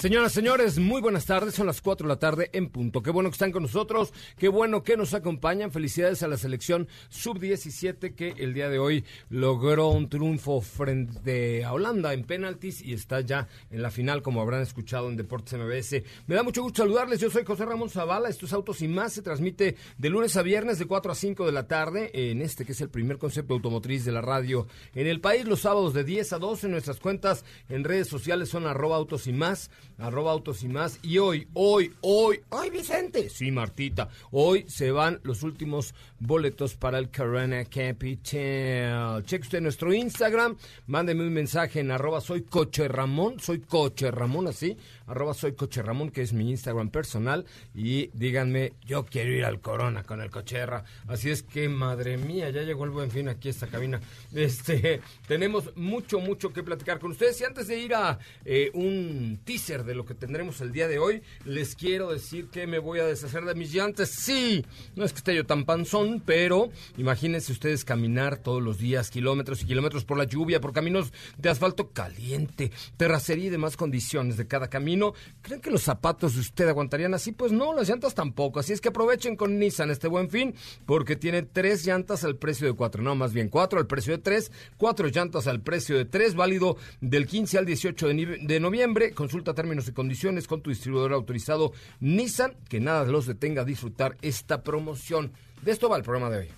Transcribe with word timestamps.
Señoras, 0.00 0.32
señores, 0.32 0.78
muy 0.78 1.02
buenas 1.02 1.26
tardes. 1.26 1.54
Son 1.54 1.66
las 1.66 1.82
4 1.82 2.08
de 2.08 2.14
la 2.14 2.18
tarde 2.18 2.48
en 2.54 2.70
punto. 2.70 3.02
Qué 3.02 3.10
bueno 3.10 3.28
que 3.28 3.34
están 3.34 3.52
con 3.52 3.64
nosotros. 3.64 4.14
Qué 4.38 4.48
bueno 4.48 4.82
que 4.82 4.96
nos 4.96 5.12
acompañan. 5.12 5.72
Felicidades 5.72 6.22
a 6.22 6.26
la 6.26 6.38
selección 6.38 6.88
sub-17 7.10 8.14
que 8.14 8.30
el 8.38 8.54
día 8.54 8.70
de 8.70 8.78
hoy 8.78 9.04
logró 9.28 9.88
un 9.88 10.08
triunfo 10.08 10.62
frente 10.62 11.66
a 11.66 11.74
Holanda 11.74 12.14
en 12.14 12.24
penaltis 12.24 12.80
y 12.80 12.94
está 12.94 13.20
ya 13.20 13.46
en 13.70 13.82
la 13.82 13.90
final, 13.90 14.22
como 14.22 14.40
habrán 14.40 14.62
escuchado 14.62 15.10
en 15.10 15.18
Deportes 15.18 15.52
MBS. 15.60 16.02
Me 16.26 16.34
da 16.34 16.42
mucho 16.42 16.62
gusto 16.62 16.82
saludarles. 16.82 17.20
Yo 17.20 17.28
soy 17.28 17.44
José 17.44 17.66
Ramón 17.66 17.90
Zavala. 17.90 18.30
Estos 18.30 18.54
Autos 18.54 18.80
y 18.80 18.88
Más 18.88 19.12
se 19.12 19.20
transmite 19.20 19.76
de 19.98 20.08
lunes 20.08 20.34
a 20.38 20.40
viernes 20.40 20.78
de 20.78 20.86
4 20.86 21.12
a 21.12 21.14
5 21.14 21.44
de 21.44 21.52
la 21.52 21.68
tarde 21.68 22.10
en 22.14 22.40
este 22.40 22.64
que 22.64 22.72
es 22.72 22.80
el 22.80 22.88
primer 22.88 23.18
concepto 23.18 23.52
automotriz 23.52 24.06
de 24.06 24.12
la 24.12 24.22
radio 24.22 24.66
en 24.94 25.06
el 25.06 25.20
país. 25.20 25.44
Los 25.44 25.60
sábados 25.60 25.92
de 25.92 26.04
10 26.04 26.32
a 26.32 26.38
12 26.38 26.68
en 26.68 26.72
nuestras 26.72 27.00
cuentas 27.00 27.44
en 27.68 27.84
redes 27.84 28.08
sociales 28.08 28.48
son 28.48 28.66
arroba 28.66 28.96
Autos 28.96 29.26
y 29.26 29.34
Más 29.34 29.70
arroba 30.00 30.32
autos 30.32 30.62
y 30.62 30.68
más. 30.68 30.98
Y 31.02 31.18
hoy, 31.18 31.46
hoy, 31.54 31.92
hoy, 32.00 32.40
hoy 32.48 32.70
Vicente, 32.70 33.28
sí 33.28 33.50
Martita, 33.50 34.08
hoy 34.30 34.64
se 34.68 34.90
van 34.90 35.20
los 35.22 35.42
últimos 35.42 35.94
boletos 36.18 36.74
para 36.74 36.98
el 36.98 37.10
Corona 37.10 37.64
Capital. 37.64 39.24
Cheque 39.24 39.42
usted 39.42 39.60
nuestro 39.60 39.92
Instagram, 39.92 40.56
mándeme 40.86 41.26
un 41.26 41.32
mensaje 41.32 41.80
en 41.80 41.90
arroba 41.90 42.20
soy 42.20 42.42
coche 42.42 42.88
Ramón, 42.88 43.40
soy 43.40 43.60
coche 43.60 44.10
Ramón 44.10 44.48
así, 44.48 44.76
arroba 45.06 45.34
soy 45.34 45.52
coche 45.52 45.82
Ramón, 45.82 46.10
que 46.10 46.22
es 46.22 46.32
mi 46.32 46.50
Instagram 46.50 46.90
personal, 46.90 47.44
y 47.74 48.08
díganme, 48.14 48.74
yo 48.84 49.04
quiero 49.04 49.32
ir 49.32 49.44
al 49.44 49.60
Corona 49.60 50.02
con 50.02 50.20
el 50.20 50.30
cocherra. 50.30 50.84
Así 51.06 51.30
es 51.30 51.42
que, 51.42 51.68
madre 51.68 52.16
mía, 52.16 52.50
ya 52.50 52.62
llegó 52.62 52.84
el 52.84 52.90
buen 52.90 53.10
fin 53.10 53.28
aquí 53.28 53.48
a 53.48 53.50
esta 53.50 53.66
cabina. 53.66 54.00
Este, 54.32 55.00
tenemos 55.26 55.76
mucho, 55.76 56.20
mucho 56.20 56.52
que 56.52 56.62
platicar 56.62 56.98
con 56.98 57.12
ustedes. 57.12 57.40
Y 57.40 57.44
antes 57.44 57.68
de 57.68 57.78
ir 57.78 57.94
a 57.94 58.18
eh, 58.44 58.70
un 58.74 59.40
teaser 59.44 59.84
de 59.84 59.89
lo 59.94 60.04
que 60.04 60.14
tendremos 60.14 60.60
el 60.60 60.72
día 60.72 60.88
de 60.88 60.98
hoy, 60.98 61.22
les 61.44 61.74
quiero 61.74 62.10
decir 62.10 62.48
que 62.48 62.66
me 62.66 62.78
voy 62.78 63.00
a 63.00 63.06
deshacer 63.06 63.44
de 63.44 63.54
mis 63.54 63.72
llantas. 63.72 64.10
Sí, 64.10 64.64
no 64.96 65.04
es 65.04 65.12
que 65.12 65.18
esté 65.18 65.34
yo 65.34 65.46
tan 65.46 65.64
panzón, 65.64 66.22
pero 66.24 66.70
imagínense 66.96 67.52
ustedes 67.52 67.84
caminar 67.84 68.38
todos 68.38 68.62
los 68.62 68.78
días, 68.78 69.10
kilómetros 69.10 69.62
y 69.62 69.66
kilómetros 69.66 70.04
por 70.04 70.18
la 70.18 70.24
lluvia, 70.24 70.60
por 70.60 70.72
caminos 70.72 71.12
de 71.38 71.48
asfalto 71.48 71.90
caliente, 71.90 72.70
terracería 72.96 73.46
y 73.46 73.50
demás 73.50 73.76
condiciones 73.76 74.36
de 74.36 74.46
cada 74.46 74.68
camino. 74.68 75.14
¿Creen 75.42 75.60
que 75.60 75.70
los 75.70 75.82
zapatos 75.82 76.34
de 76.34 76.40
usted 76.40 76.68
aguantarían 76.68 77.14
así? 77.14 77.32
Pues 77.32 77.52
no, 77.52 77.74
las 77.74 77.88
llantas 77.88 78.14
tampoco. 78.14 78.60
Así 78.60 78.72
es 78.72 78.80
que 78.80 78.88
aprovechen 78.88 79.36
con 79.36 79.58
Nissan 79.58 79.90
este 79.90 80.08
buen 80.08 80.30
fin, 80.30 80.54
porque 80.86 81.16
tiene 81.16 81.42
tres 81.42 81.84
llantas 81.84 82.24
al 82.24 82.36
precio 82.36 82.66
de 82.66 82.74
cuatro, 82.74 83.02
no, 83.02 83.14
más 83.14 83.32
bien 83.32 83.48
cuatro 83.48 83.78
al 83.78 83.86
precio 83.86 84.16
de 84.16 84.22
tres, 84.22 84.52
cuatro 84.76 85.08
llantas 85.08 85.46
al 85.46 85.60
precio 85.60 85.96
de 85.96 86.04
tres, 86.04 86.34
válido 86.34 86.76
del 87.00 87.26
15 87.26 87.58
al 87.58 87.66
18 87.66 88.08
de, 88.08 88.38
de 88.42 88.60
noviembre. 88.60 89.12
Consulta 89.12 89.54
términos 89.54 89.79
y 89.88 89.92
condiciones 89.92 90.46
con 90.46 90.62
tu 90.62 90.70
distribuidor 90.70 91.12
autorizado 91.12 91.72
Nissan, 92.00 92.56
que 92.68 92.80
nada 92.80 93.04
los 93.04 93.26
detenga 93.26 93.62
a 93.62 93.64
disfrutar 93.64 94.16
esta 94.22 94.62
promoción. 94.62 95.32
De 95.62 95.72
esto 95.72 95.88
va 95.88 95.96
el 95.96 96.02
programa 96.02 96.30
de 96.30 96.38
hoy. 96.38 96.48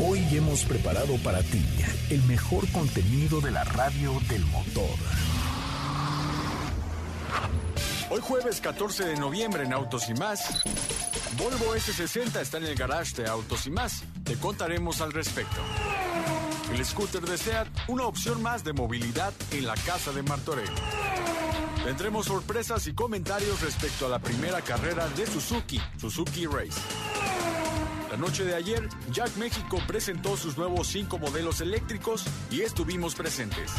Hoy 0.00 0.24
hemos 0.32 0.64
preparado 0.64 1.16
para 1.24 1.42
ti 1.42 1.64
el 2.10 2.22
mejor 2.24 2.70
contenido 2.70 3.40
de 3.40 3.50
la 3.50 3.64
radio 3.64 4.12
del 4.28 4.44
motor. 4.46 4.96
Hoy 8.10 8.20
jueves 8.22 8.60
14 8.60 9.04
de 9.04 9.16
noviembre 9.16 9.64
en 9.64 9.72
Autos 9.72 10.08
y 10.08 10.14
más. 10.14 10.62
Volvo 11.36 11.74
S60 11.74 12.40
está 12.40 12.56
en 12.56 12.64
el 12.64 12.74
garage 12.74 13.22
de 13.22 13.28
Autos 13.28 13.66
y 13.66 13.70
más. 13.70 14.02
Te 14.24 14.36
contaremos 14.36 15.00
al 15.02 15.12
respecto. 15.12 15.60
El 16.72 16.84
scooter 16.84 17.22
de 17.22 17.36
SEAT, 17.36 17.68
una 17.88 18.06
opción 18.06 18.42
más 18.42 18.64
de 18.64 18.72
movilidad 18.72 19.32
en 19.52 19.66
la 19.66 19.74
casa 19.74 20.12
de 20.12 20.22
Martorell. 20.22 20.70
Tendremos 21.84 22.26
sorpresas 22.26 22.86
y 22.86 22.94
comentarios 22.94 23.60
respecto 23.62 24.06
a 24.06 24.08
la 24.08 24.18
primera 24.18 24.60
carrera 24.60 25.08
de 25.10 25.26
Suzuki, 25.26 25.80
Suzuki 25.98 26.46
Race. 26.46 26.80
La 28.10 28.16
noche 28.16 28.44
de 28.44 28.54
ayer, 28.54 28.88
Jack 29.10 29.36
México 29.36 29.78
presentó 29.86 30.36
sus 30.36 30.56
nuevos 30.56 30.88
cinco 30.88 31.18
modelos 31.18 31.60
eléctricos 31.60 32.24
y 32.50 32.62
estuvimos 32.62 33.14
presentes. 33.14 33.70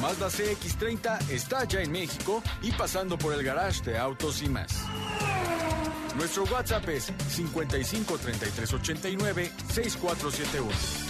Mazda 0.00 0.28
CX30 0.28 1.30
está 1.30 1.64
ya 1.64 1.80
en 1.80 1.92
México 1.92 2.42
y 2.62 2.72
pasando 2.72 3.16
por 3.16 3.34
el 3.34 3.44
garage 3.44 3.82
de 3.82 3.98
autos 3.98 4.42
y 4.42 4.48
más. 4.48 4.84
Nuestro 6.16 6.44
WhatsApp 6.44 6.88
es 6.88 7.12
55 7.28 8.18
33 8.18 8.72
89 8.72 9.52
6471. 9.68 11.01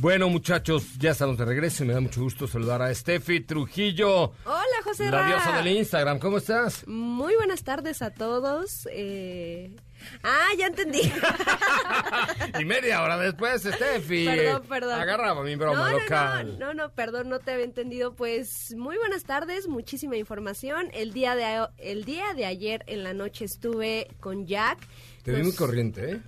Bueno, 0.00 0.28
muchachos, 0.28 0.96
ya 0.98 1.10
estamos 1.10 1.36
de 1.38 1.44
regreso 1.44 1.82
y 1.82 1.88
me 1.88 1.92
da 1.92 2.00
mucho 2.00 2.20
gusto 2.22 2.46
saludar 2.46 2.80
a 2.82 2.94
Steffi 2.94 3.40
Trujillo. 3.40 4.32
Hola, 4.44 4.64
José 4.84 5.06
La 5.10 5.22
Ra. 5.22 5.26
diosa 5.26 5.56
del 5.62 5.76
Instagram, 5.76 6.20
¿cómo 6.20 6.38
estás? 6.38 6.86
Muy 6.86 7.34
buenas 7.34 7.64
tardes 7.64 8.00
a 8.02 8.10
todos. 8.10 8.86
eh, 8.92 9.74
Ah, 10.22 10.46
ya 10.56 10.68
entendí. 10.68 11.00
y 12.60 12.64
media 12.64 13.02
hora 13.02 13.18
después, 13.18 13.62
Steffi. 13.62 14.26
Perdón, 14.26 14.62
perdón. 14.68 15.00
Agarraba 15.00 15.42
mi 15.42 15.56
broma 15.56 15.76
no, 15.80 15.90
no, 15.90 15.98
local. 15.98 16.58
No, 16.60 16.66
no, 16.66 16.74
no, 16.74 16.90
perdón, 16.92 17.28
no 17.28 17.40
te 17.40 17.50
había 17.50 17.64
entendido. 17.64 18.14
Pues 18.14 18.72
muy 18.76 18.96
buenas 18.98 19.24
tardes, 19.24 19.66
muchísima 19.66 20.16
información. 20.16 20.90
El 20.92 21.12
día 21.12 21.34
de, 21.34 21.66
el 21.78 22.04
día 22.04 22.34
de 22.34 22.46
ayer 22.46 22.84
en 22.86 23.02
la 23.02 23.14
noche 23.14 23.44
estuve 23.46 24.06
con 24.20 24.46
Jack. 24.46 24.78
Te 25.24 25.32
vi 25.32 25.38
Nos- 25.38 25.46
muy 25.48 25.56
corriente, 25.56 26.12
¿eh? 26.12 26.20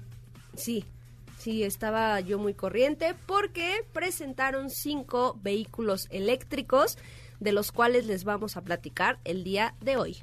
Sí, 0.57 0.85
sí, 1.41 1.65
estaba 1.65 2.21
yo 2.21 2.39
muy 2.39 2.55
corriente 2.55 3.15
porque 3.27 3.85
presentaron 3.93 4.71
cinco 4.71 5.39
vehículos 5.43 6.07
eléctricos 6.11 6.99
de 7.41 7.53
los 7.53 7.73
cuales 7.73 8.07
les 8.07 8.25
vamos 8.25 8.57
a 8.57 8.63
platicar 8.63 9.19
el 9.25 9.43
día 9.43 9.75
de 9.81 9.97
hoy. 9.97 10.19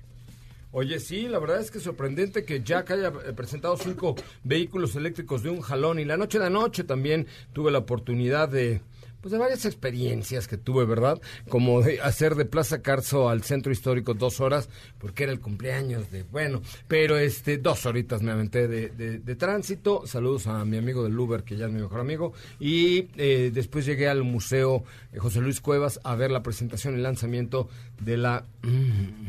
Oye, 0.72 1.00
sí, 1.00 1.28
la 1.28 1.40
verdad 1.40 1.60
es 1.60 1.72
que 1.72 1.80
sorprendente 1.80 2.46
que 2.46 2.62
Jack 2.62 2.92
haya 2.92 3.08
eh, 3.08 3.34
presentado 3.34 3.78
cinco 3.78 4.16
vehículos 4.44 4.96
eléctricos 4.96 5.42
de 5.42 5.50
un 5.50 5.62
jalón 5.62 6.00
y 6.00 6.06
la 6.06 6.18
noche 6.18 6.40
de 6.40 6.46
anoche 6.46 6.84
también 6.84 7.26
tuve 7.54 7.72
la 7.72 7.80
oportunidad 7.80 8.50
de 8.50 8.82
pues 9.28 9.32
de 9.34 9.38
varias 9.40 9.66
experiencias 9.66 10.48
que 10.48 10.58
tuve, 10.58 10.86
¿verdad? 10.86 11.20
Como 11.50 11.82
de 11.82 12.00
hacer 12.02 12.36
de 12.36 12.46
Plaza 12.46 12.82
Carso 12.82 13.30
al 13.30 13.44
centro 13.44 13.74
histórico 13.74 14.14
dos 14.14 14.40
horas, 14.40 14.70
porque 15.00 15.24
era 15.24 15.34
el 15.34 15.42
cumpleaños 15.42 16.10
de, 16.12 16.24
bueno, 16.24 16.62
pero 16.88 17.18
este, 17.18 17.58
dos 17.58 17.86
horitas 17.86 18.22
me 18.22 18.32
aventé 18.32 18.68
de, 18.70 18.90
de- 18.90 19.20
de 19.20 19.36
tránsito. 19.36 20.08
Saludos 20.08 20.48
a 20.48 20.64
mi 20.64 20.78
amigo 20.78 21.04
del 21.04 21.20
Uber, 21.20 21.44
que 21.44 21.58
ya 21.58 21.66
es 21.66 21.72
mi 21.74 21.82
mejor 21.82 22.00
amigo. 22.00 22.32
Y 22.60 23.10
eh, 23.18 23.52
después 23.54 23.86
llegué 23.86 24.08
al 24.08 24.24
Museo 24.24 24.86
eh, 25.12 25.20
José 25.20 25.42
Luis 25.42 25.60
Cuevas 25.60 26.00
a 26.04 26.16
ver 26.16 26.32
la 26.32 26.42
presentación 26.42 26.98
y 26.98 27.02
lanzamiento 27.02 27.68
de 28.00 28.16
la 28.18 28.46
mm, 28.64 29.28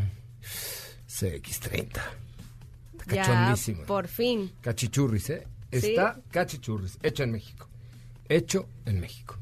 CX30. 1.09 1.89
Ya, 3.07 3.23
Cachondísimo. 3.23 3.83
por 3.85 4.07
fin. 4.07 4.53
Cachichurris, 4.61 5.31
¿eh? 5.31 5.47
Sí. 5.73 5.79
Está 5.91 6.21
cachichurris, 6.31 6.99
hecho 7.03 7.23
en 7.25 7.33
México. 7.33 7.67
Hecho 8.29 8.69
en 8.87 9.01
México. 9.01 9.37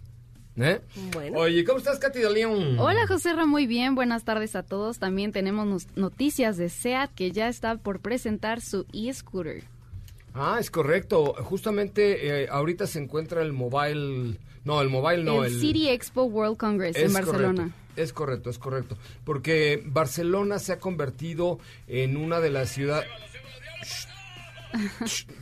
¿Eh? 0.59 0.81
Bueno. 1.13 1.41
Oye, 1.41 1.65
¿cómo 1.65 1.79
estás, 1.79 1.99
Katy 1.99 2.21
de 2.21 2.31
León? 2.31 2.79
Hola 2.79 3.07
José 3.07 3.35
Ra, 3.35 3.45
muy 3.45 3.67
bien, 3.67 3.95
buenas 3.95 4.25
tardes 4.25 4.57
a 4.57 4.63
todos. 4.63 4.99
También 4.99 5.33
tenemos 5.33 5.87
noticias 5.97 6.57
de 6.57 6.71
SEAT 6.71 7.11
que 7.15 7.31
ya 7.31 7.49
está 7.49 7.77
por 7.77 8.01
presentar 8.01 8.61
su 8.63 8.87
e-scooter. 8.93 9.65
Ah, 10.35 10.57
es 10.59 10.71
correcto. 10.71 11.35
Justamente 11.45 12.43
eh, 12.43 12.49
ahorita 12.51 12.87
se 12.87 13.01
encuentra 13.01 13.43
el 13.43 13.53
mobile... 13.53 14.39
No, 14.65 14.81
el 14.83 14.89
mobile 14.89 15.23
no. 15.23 15.45
el, 15.45 15.61
City 15.61 15.89
Expo 15.89 16.25
World 16.25 16.57
Congress 16.57 16.97
en 16.97 17.13
Barcelona. 17.13 17.55
correcto, 17.63 18.03
es 18.03 18.13
correcto, 18.13 18.51
es 18.51 18.59
correcto. 18.59 18.99
Porque 19.25 19.83
Barcelona 19.87 20.59
se 20.59 20.73
ha 20.73 20.79
convertido 20.81 21.59
en 21.87 22.17
una 22.17 22.41
de 22.41 22.51
las 22.51 22.71
ciudades... 22.71 23.09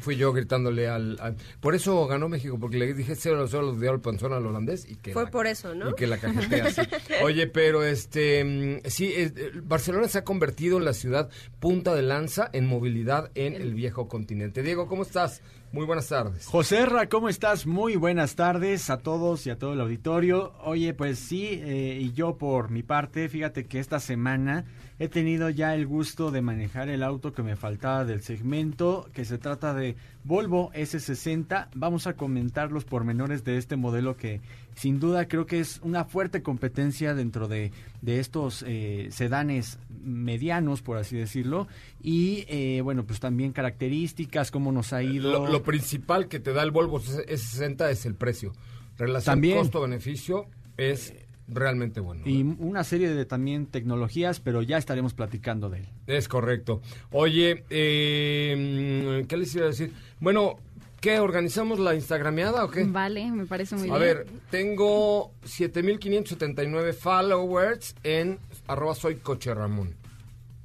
Fui 0.01 0.17
yo 0.17 0.33
gritándole 0.33 0.89
al, 0.89 1.19
al- 1.21 1.37
Por 1.61 1.75
eso 1.75 2.07
ganó 2.07 2.29
México, 2.29 2.59
porque 2.61 2.79
le 2.79 2.93
dije 2.95 3.15
cero 3.17 3.47
cero 3.49 3.63
los 3.63 3.81
dio 3.81 3.93
el 3.93 4.01
panzón 4.01 4.33
al 4.33 4.47
holandés 4.47 4.87
y 4.89 4.97
que... 4.97 5.13
Fue 5.13 5.25
la- 5.25 5.31
por 5.31 5.47
eso, 5.47 5.75
¿no? 5.75 5.91
Y 5.91 5.95
que 5.95 6.07
la 6.07 6.19
cajetea 6.19 6.67
así. 6.67 6.83
Oye, 7.23 7.47
pero 7.47 7.85
este... 7.85 8.45
mm, 8.45 8.89
Sí, 8.89 9.13
es- 9.15 9.33
eh, 9.37 9.51
Barcelona 9.63 10.09
se 10.09 10.19
ha 10.19 10.25
convertido 10.25 10.79
en 10.79 10.85
la 10.85 10.93
ciudad 10.93 11.31
punta 11.61 11.95
de 11.95 12.03
lanza 12.03 12.51
en 12.53 12.67
movilidad 12.67 13.31
en 13.35 13.55
el 13.55 13.75
viejo 13.75 14.09
continente. 14.09 14.63
Diego, 14.63 14.87
¿cómo 14.87 15.03
estás? 15.03 15.43
Muy 15.73 15.87
buenas 15.87 16.07
tardes. 16.09 16.47
José 16.47 16.87
Ra, 16.87 17.09
¿cómo 17.09 17.29
estás? 17.29 17.67
Muy 17.67 17.97
buenas 17.97 18.37
tardes 18.37 18.91
a 18.91 18.99
todos 18.99 19.45
y 19.47 19.51
a 19.51 19.59
todo 19.59 19.73
el 19.73 19.81
auditorio. 19.81 20.53
Oye, 20.63 20.95
pues 20.95 21.19
sí, 21.19 21.49
eh, 21.51 21.99
y 22.01 22.13
yo 22.13 22.39
por 22.39 22.71
mi 22.71 22.85
parte, 22.85 23.29
fíjate 23.29 23.65
que 23.67 23.81
esta 23.81 23.99
semana 23.99 24.67
he 24.99 25.09
tenido 25.09 25.51
ya 25.51 25.75
el 25.75 25.87
gusto 25.87 26.31
de 26.31 26.41
manejar 26.41 26.89
el 26.89 27.03
auto 27.03 27.33
que 27.33 27.43
me 27.43 27.57
faltaba 27.57 28.05
del 28.05 28.23
segmento, 28.23 29.09
que 29.13 29.25
se 29.25 29.39
trata 29.39 29.75
de 29.75 29.97
Volvo 30.23 30.71
S60. 30.73 31.69
Vamos 31.75 32.07
a 32.07 32.15
comentar 32.15 32.71
los 32.71 32.85
pormenores 32.85 33.45
de 33.45 33.57
este 33.57 33.77
modelo 33.77 34.17
que 34.17 34.41
sin 34.77 35.01
duda 35.01 35.27
creo 35.27 35.47
que 35.47 35.61
es 35.61 35.81
una 35.83 36.05
fuerte 36.05 36.43
competencia 36.43 37.15
dentro 37.15 37.49
de, 37.49 37.73
de 38.03 38.21
estos 38.21 38.65
eh, 38.67 39.09
sedanes 39.11 39.79
medianos, 40.05 40.81
por 40.81 40.97
así 40.97 41.17
decirlo. 41.17 41.67
Y 42.01 42.45
eh, 42.49 42.81
bueno, 42.83 43.05
pues 43.05 43.19
también 43.19 43.53
características, 43.53 44.51
cómo 44.51 44.71
nos 44.71 44.93
ha 44.93 45.03
ido. 45.03 45.33
Lo, 45.33 45.49
lo 45.49 45.63
principal 45.63 46.29
que 46.29 46.39
te 46.39 46.53
da 46.53 46.63
el 46.63 46.71
Volvo 46.71 47.01
S60 47.01 47.91
es 47.91 48.07
el 48.07 48.15
precio. 48.15 48.53
Relación 48.97 49.41
costo-beneficio 49.41 50.47
es 50.77 51.15
realmente 51.49 52.01
bueno. 52.01 52.23
Y 52.25 52.43
una 52.59 52.85
serie 52.85 53.11
de 53.11 53.25
también 53.25 53.67
tecnologías, 53.67 54.41
pero 54.41 54.63
ya 54.63 54.79
estaremos 54.79 55.15
platicando 55.15 55.69
de 55.71 55.79
él. 55.81 55.89
Es 56.07 56.29
correcto. 56.29 56.81
Oye, 57.11 57.65
eh, 57.71 59.25
¿qué 59.29 59.37
les 59.37 59.55
iba 59.55 59.65
a 59.65 59.69
decir? 59.69 59.93
Bueno, 60.21 60.57
¿qué? 61.01 61.19
¿Organizamos 61.21 61.79
la 61.79 61.95
Instagrameada 61.95 62.65
o 62.65 62.71
qué? 62.71 62.85
Vale, 62.85 63.31
me 63.31 63.47
parece 63.47 63.77
muy 63.77 63.89
A 63.91 63.99
bien. 63.99 64.01
ver, 64.01 64.27
tengo 64.51 65.33
7579 65.45 66.93
followers 66.93 67.95
en 68.03 68.39
arroba 68.67 68.95
soy 68.95 69.17
coche 69.17 69.53
Ramón. 69.55 69.95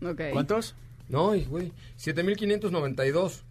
Ok. 0.05 0.21
¿Cuántos? 0.31 0.75
No, 1.09 1.35
y, 1.35 1.43
güey, 1.45 1.73
7592. 1.97 3.43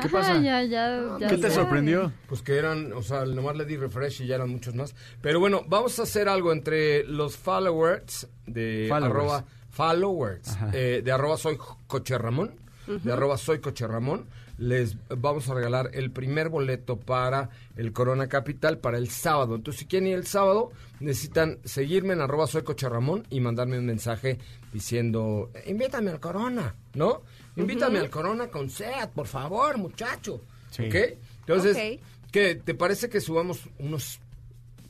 ¿Qué 0.00 0.08
pasa? 0.08 0.34
ya, 0.40 0.62
ya, 0.62 1.18
ya 1.18 1.28
¿Qué 1.28 1.36
te 1.38 1.48
sé. 1.48 1.54
sorprendió? 1.56 2.12
Pues 2.28 2.42
que 2.42 2.56
eran, 2.56 2.92
o 2.92 3.02
sea, 3.02 3.24
nomás 3.24 3.56
le 3.56 3.64
di 3.64 3.76
refresh 3.76 4.22
y 4.22 4.26
ya 4.26 4.36
eran 4.36 4.50
muchos 4.50 4.74
más. 4.74 4.94
Pero 5.20 5.40
bueno, 5.40 5.64
vamos 5.66 5.98
a 5.98 6.02
hacer 6.02 6.28
algo 6.28 6.52
entre 6.52 7.04
los 7.04 7.36
followers 7.36 8.28
de 8.46 8.86
Followers. 8.88 9.14
arroba 9.14 9.44
followers 9.70 10.56
eh, 10.72 11.02
de 11.04 11.12
arroba 11.12 11.36
soy 11.36 11.58
coche 11.86 12.16
Ramón, 12.18 12.54
de 12.86 13.12
arroba 13.12 13.36
soy 13.38 13.60
coche 13.60 13.86
Ramón. 13.86 14.26
Les 14.58 14.96
vamos 15.08 15.48
a 15.48 15.54
regalar 15.54 15.90
el 15.92 16.10
primer 16.10 16.48
boleto 16.48 16.98
para 16.98 17.48
el 17.76 17.92
Corona 17.92 18.26
Capital 18.26 18.78
para 18.78 18.98
el 18.98 19.08
sábado. 19.08 19.54
Entonces, 19.54 19.78
si 19.78 19.86
quieren 19.86 20.08
ir 20.08 20.16
el 20.16 20.26
sábado, 20.26 20.72
necesitan 20.98 21.58
seguirme 21.64 22.14
en 22.14 22.22
arroba 22.22 22.48
soy 22.48 22.62
coche 22.62 22.88
Ramón 22.88 23.24
y 23.30 23.38
mandarme 23.38 23.78
un 23.78 23.86
mensaje 23.86 24.38
diciendo, 24.72 25.52
invítame 25.64 26.10
al 26.10 26.18
Corona, 26.18 26.74
¿no? 26.94 27.22
Invítame 27.58 27.98
al 27.98 28.10
Corona 28.10 28.48
con 28.48 28.70
SEAT, 28.70 29.10
por 29.12 29.26
favor, 29.26 29.78
muchacho. 29.78 30.40
Sí. 30.70 30.86
¿Ok? 30.86 30.94
Entonces. 31.40 31.98
¿qué? 32.30 32.54
¿Te 32.56 32.74
parece 32.74 33.08
que 33.08 33.20
subamos 33.20 33.60
unos 33.78 34.20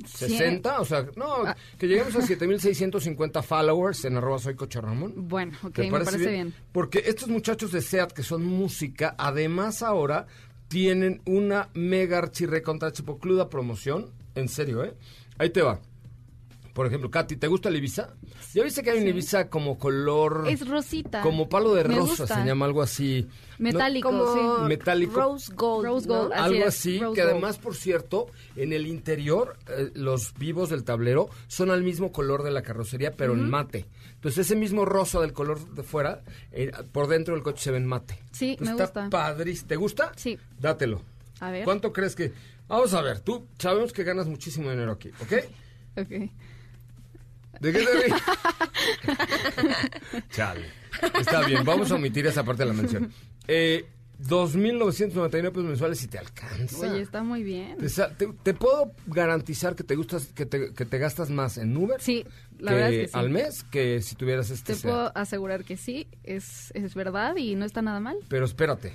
60? 0.07 0.81
O 0.81 0.85
sea, 0.85 1.07
no, 1.17 1.45
Ah. 1.47 1.57
que 1.79 1.87
lleguemos 1.89 2.15
a 2.17 2.23
7650 2.23 3.43
followers 3.43 4.05
en 4.05 4.17
arroba 4.17 4.39
soy 4.39 4.55
Coche 4.55 4.81
Ramón. 4.81 5.13
Bueno, 5.29 5.57
ok, 5.63 5.73
¿Te 5.75 5.91
me 5.91 5.99
parece 6.05 6.31
bien. 6.31 6.55
Porque 6.73 7.03
estos 7.07 7.29
muchachos 7.29 7.73
de 7.73 7.81
SEAT 7.83 8.13
que 8.13 8.23
son 8.23 8.45
música, 8.45 9.15
además 9.19 9.83
ahora 9.83 10.27
tienen 10.69 11.23
una 11.25 11.69
mega 11.75 12.19
archirrecontra 12.19 12.93
chipocluda 12.93 13.49
promoción. 13.49 14.11
En 14.35 14.49
serio, 14.49 14.85
¿eh? 14.85 14.95
Ahí 15.39 15.51
te 15.51 15.63
va. 15.63 15.81
Por 16.79 16.87
ejemplo, 16.87 17.11
Katy, 17.11 17.35
¿te 17.39 17.49
gusta 17.49 17.71
el 17.71 17.75
Ibiza? 17.77 18.15
¿Ya 18.55 18.63
viste 18.63 18.85
que 18.85 18.91
hay 18.93 18.99
un 18.99 19.03
Sí. 19.03 19.09
Ibiza 19.11 19.51
como 19.51 19.79
color... 19.81 20.45
Es 20.49 20.65
rosita. 20.69 21.23
Como 21.23 21.49
palo 21.49 21.75
de 21.75 21.83
Me 21.83 21.97
rosa, 21.97 22.23
gusta. 22.23 22.41
se 22.41 22.47
llama 22.47 22.67
algo 22.67 22.83
así. 22.83 23.27
¿no? 23.59 23.65
Metálico, 23.65 24.09
Como 24.11 24.33
sí. 24.33 24.69
Metálico. 24.69 25.21
Rose 25.21 25.53
Gold. 25.57 25.85
Rose 25.87 26.07
¿no? 26.07 26.15
Gold. 26.19 26.33
Así 26.35 26.43
algo 26.45 26.69
así, 26.69 26.99
Rose 27.01 27.15
que 27.17 27.23
Gold. 27.23 27.33
además, 27.33 27.59
por 27.59 27.75
cierto, 27.75 28.27
en 28.55 28.73
el 28.73 28.87
interior, 28.87 29.57
eh, 29.67 29.91
los 29.95 30.35
vivos 30.35 30.71
del 30.71 30.85
tablero 30.85 31.29
son 31.49 31.73
al 31.73 31.83
mismo 31.83 32.13
color 32.13 32.45
de 32.45 32.53
la 32.53 32.63
carrocería, 32.63 33.11
pero 33.11 33.33
en 33.33 33.51
mate. 33.51 33.87
Entonces, 34.15 34.47
ese 34.47 34.55
mismo 34.55 34.85
rosa 34.85 35.21
del 35.21 35.33
color 35.33 35.59
de 35.75 35.83
fuera, 35.83 36.23
eh, 36.53 36.71
por 36.93 37.09
dentro 37.09 37.35
del 37.35 37.43
coche 37.43 37.65
se 37.65 37.73
ve 37.73 37.79
en 37.79 37.87
mate. 37.87 38.23
Sí, 38.31 38.51
Entonces, 38.51 38.77
me 38.79 38.85
está 38.85 39.01
gusta. 39.03 39.11
padrísimo. 39.11 39.67
¿Te 39.67 39.75
gusta? 39.75 40.13
Sí. 40.15 40.39
Dátelo. 40.61 41.03
A 41.41 41.51
ver. 41.51 41.65
¿Cuánto 41.65 41.93
crees 41.93 42.15
que...? 42.15 42.33
Vamos 42.69 42.95
a 42.95 43.03
ver, 43.03 43.19
tú 43.19 43.49
sabemos 43.59 43.93
que 43.93 44.05
ganas 44.05 44.29
muchísimo 44.29 44.71
dinero 44.71 44.93
aquí, 44.93 45.09
¿ok? 45.21 45.33
Ok. 45.97 46.31
¿De 47.61 47.73
qué 47.73 47.79
te 47.85 47.93
ríes? 48.03 48.23
Chale. 50.31 50.67
Está 51.21 51.47
bien, 51.47 51.65
vamos 51.65 51.91
a 51.91 51.95
omitir 51.97 52.27
esa 52.27 52.45
parte 52.45 52.63
de 52.65 52.69
la 52.69 52.75
mención. 52.75 53.13
Eh, 53.47 53.87
2.999 54.21 55.31
pesos 55.51 55.65
mensuales 55.65 55.99
si 55.99 56.09
te 56.09 56.19
alcanza. 56.19 56.91
Oye, 56.91 57.03
está 57.03 57.23
muy 57.23 57.43
bien. 57.45 57.77
Te, 57.79 57.89
sa- 57.89 58.11
te- 58.11 58.27
te 58.43 58.53
puedo 58.55 58.93
garantizar 59.07 59.77
que 59.77 59.85
te 59.85 59.95
gustas, 59.95 60.27
que 60.35 60.45
te, 60.45 60.73
que 60.75 60.85
te 60.85 60.99
gastas 60.99 61.31
más 61.31 61.57
en 61.57 61.77
Uber 61.77 62.01
Sí, 62.01 62.25
la 62.59 62.71
que 62.73 62.75
verdad 62.77 62.93
es 62.93 63.01
que 63.03 63.09
sí. 63.09 63.13
al 63.19 63.31
mes 63.31 63.65
que 63.71 64.03
si 64.03 64.17
tuvieras 64.17 64.51
este 64.51 64.75
Te 64.75 64.81
puedo 64.81 65.17
asegurar 65.17 65.63
que 65.65 65.77
sí, 65.77 66.09
es, 66.25 66.73
es 66.75 66.95
verdad 66.97 67.37
y 67.37 67.55
no 67.55 67.65
está 67.65 67.81
nada 67.81 68.01
mal. 68.01 68.17
Pero 68.29 68.45
espérate. 68.45 68.95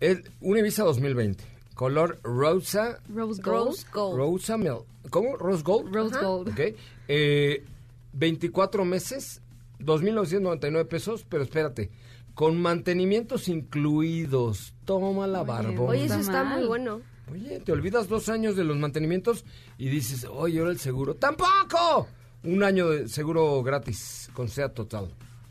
El, 0.00 0.24
un 0.40 0.56
Ibiza 0.56 0.84
2020. 0.84 1.44
Color 1.80 2.20
rosa. 2.22 3.00
Rose 3.08 3.40
Gold. 3.40 3.66
Rose 3.68 3.86
Gold. 3.90 4.16
Rosa 4.18 4.58
Mel. 4.58 4.80
¿Cómo? 5.08 5.38
Rose 5.38 5.62
Gold. 5.62 5.94
Rose 5.94 6.14
Ajá. 6.14 6.26
Gold. 6.26 6.48
Ok. 6.50 6.60
Eh, 7.08 7.64
24 8.12 8.84
meses, 8.84 9.40
2.999 9.78 10.86
pesos, 10.88 11.24
pero 11.26 11.42
espérate, 11.42 11.90
con 12.34 12.60
mantenimientos 12.60 13.48
incluidos. 13.48 14.74
Toma 14.84 15.26
la 15.26 15.42
barbón. 15.42 15.88
Oye, 15.88 16.04
eso 16.04 16.16
Está 16.20 16.44
muy 16.44 16.66
bueno. 16.66 17.00
Oye, 17.32 17.60
te 17.60 17.72
olvidas 17.72 18.10
dos 18.10 18.28
años 18.28 18.56
de 18.56 18.64
los 18.64 18.76
mantenimientos 18.76 19.46
y 19.78 19.88
dices, 19.88 20.26
oye, 20.30 20.58
ahora 20.58 20.72
el 20.72 20.80
seguro. 20.80 21.14
¡Tampoco! 21.14 22.08
Un 22.44 22.62
año 22.62 22.90
de 22.90 23.08
seguro 23.08 23.62
gratis 23.62 24.28
con 24.34 24.50
SEAT 24.50 24.74
total. 24.74 25.08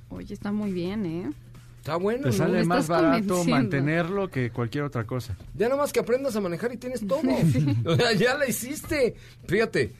Oye, 0.09 0.35
está 0.35 0.51
muy 0.51 0.73
bien, 0.73 1.07
¿eh? 1.07 1.31
Está 1.79 1.95
bueno, 1.95 2.23
Te 2.23 2.33
sale 2.33 2.65
más 2.65 2.89
barato 2.89 3.43
mantenerlo 3.45 4.29
que 4.29 4.51
cualquier 4.51 4.83
otra 4.83 5.05
cosa. 5.05 5.37
Ya 5.55 5.69
nomás 5.69 5.93
que 5.93 6.01
aprendas 6.01 6.35
a 6.35 6.41
manejar 6.41 6.73
y 6.73 6.77
tienes 6.77 7.07
todo. 7.07 7.21
O 7.85 7.95
sea, 7.95 8.13
ya 8.13 8.37
la 8.37 8.47
hiciste. 8.47 9.15
Fíjate, 9.47 9.93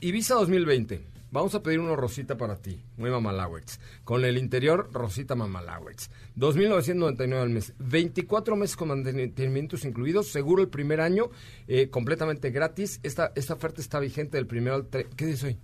Ibiza 0.00 0.34
2020. 0.34 1.14
Vamos 1.30 1.52
a 1.56 1.62
pedir 1.64 1.80
uno 1.80 1.96
rosita 1.96 2.36
para 2.36 2.54
ti, 2.56 2.80
muy 2.96 3.10
mamalowers. 3.10 3.80
Con 4.04 4.24
el 4.24 4.38
interior, 4.38 4.88
rosita 4.92 5.34
mamalowers. 5.34 6.08
2.999 6.36 7.42
al 7.42 7.50
mes. 7.50 7.72
24 7.78 8.54
meses 8.54 8.76
con 8.76 8.88
mantenimientos 8.88 9.84
incluidos. 9.84 10.28
Seguro 10.28 10.62
el 10.62 10.68
primer 10.68 11.00
año, 11.00 11.30
eh, 11.66 11.88
completamente 11.88 12.50
gratis. 12.50 13.00
Esta, 13.02 13.32
esta 13.34 13.54
oferta 13.54 13.80
está 13.80 13.98
vigente 13.98 14.36
del 14.36 14.46
primero 14.46 14.76
al... 14.76 14.86
¿Qué 14.86 15.26
día 15.26 15.34
es 15.34 15.42
hoy? 15.42 15.58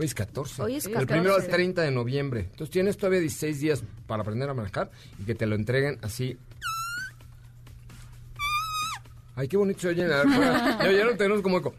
Hoy 0.00 0.06
es 0.06 0.14
14. 0.14 0.62
Hoy 0.62 0.76
es 0.76 0.86
El 0.86 0.92
14. 0.94 1.12
primero 1.14 1.34
al 1.36 1.46
30 1.46 1.82
de 1.82 1.90
noviembre. 1.90 2.40
Entonces 2.50 2.70
tienes 2.70 2.96
todavía 2.96 3.20
16 3.20 3.60
días 3.60 3.84
para 4.06 4.22
aprender 4.22 4.48
a 4.48 4.54
manejar 4.54 4.90
y 5.18 5.24
que 5.24 5.34
te 5.34 5.44
lo 5.46 5.54
entreguen 5.56 5.98
así 6.00 6.38
Ay, 9.36 9.46
qué 9.48 9.58
bonito 9.58 9.80
se 9.80 9.88
oye. 9.88 10.06
fuera. 10.06 10.24
Ya 10.82 10.88
oyeron, 10.88 11.16
tenemos 11.18 11.42
como 11.42 11.58
eco. 11.58 11.74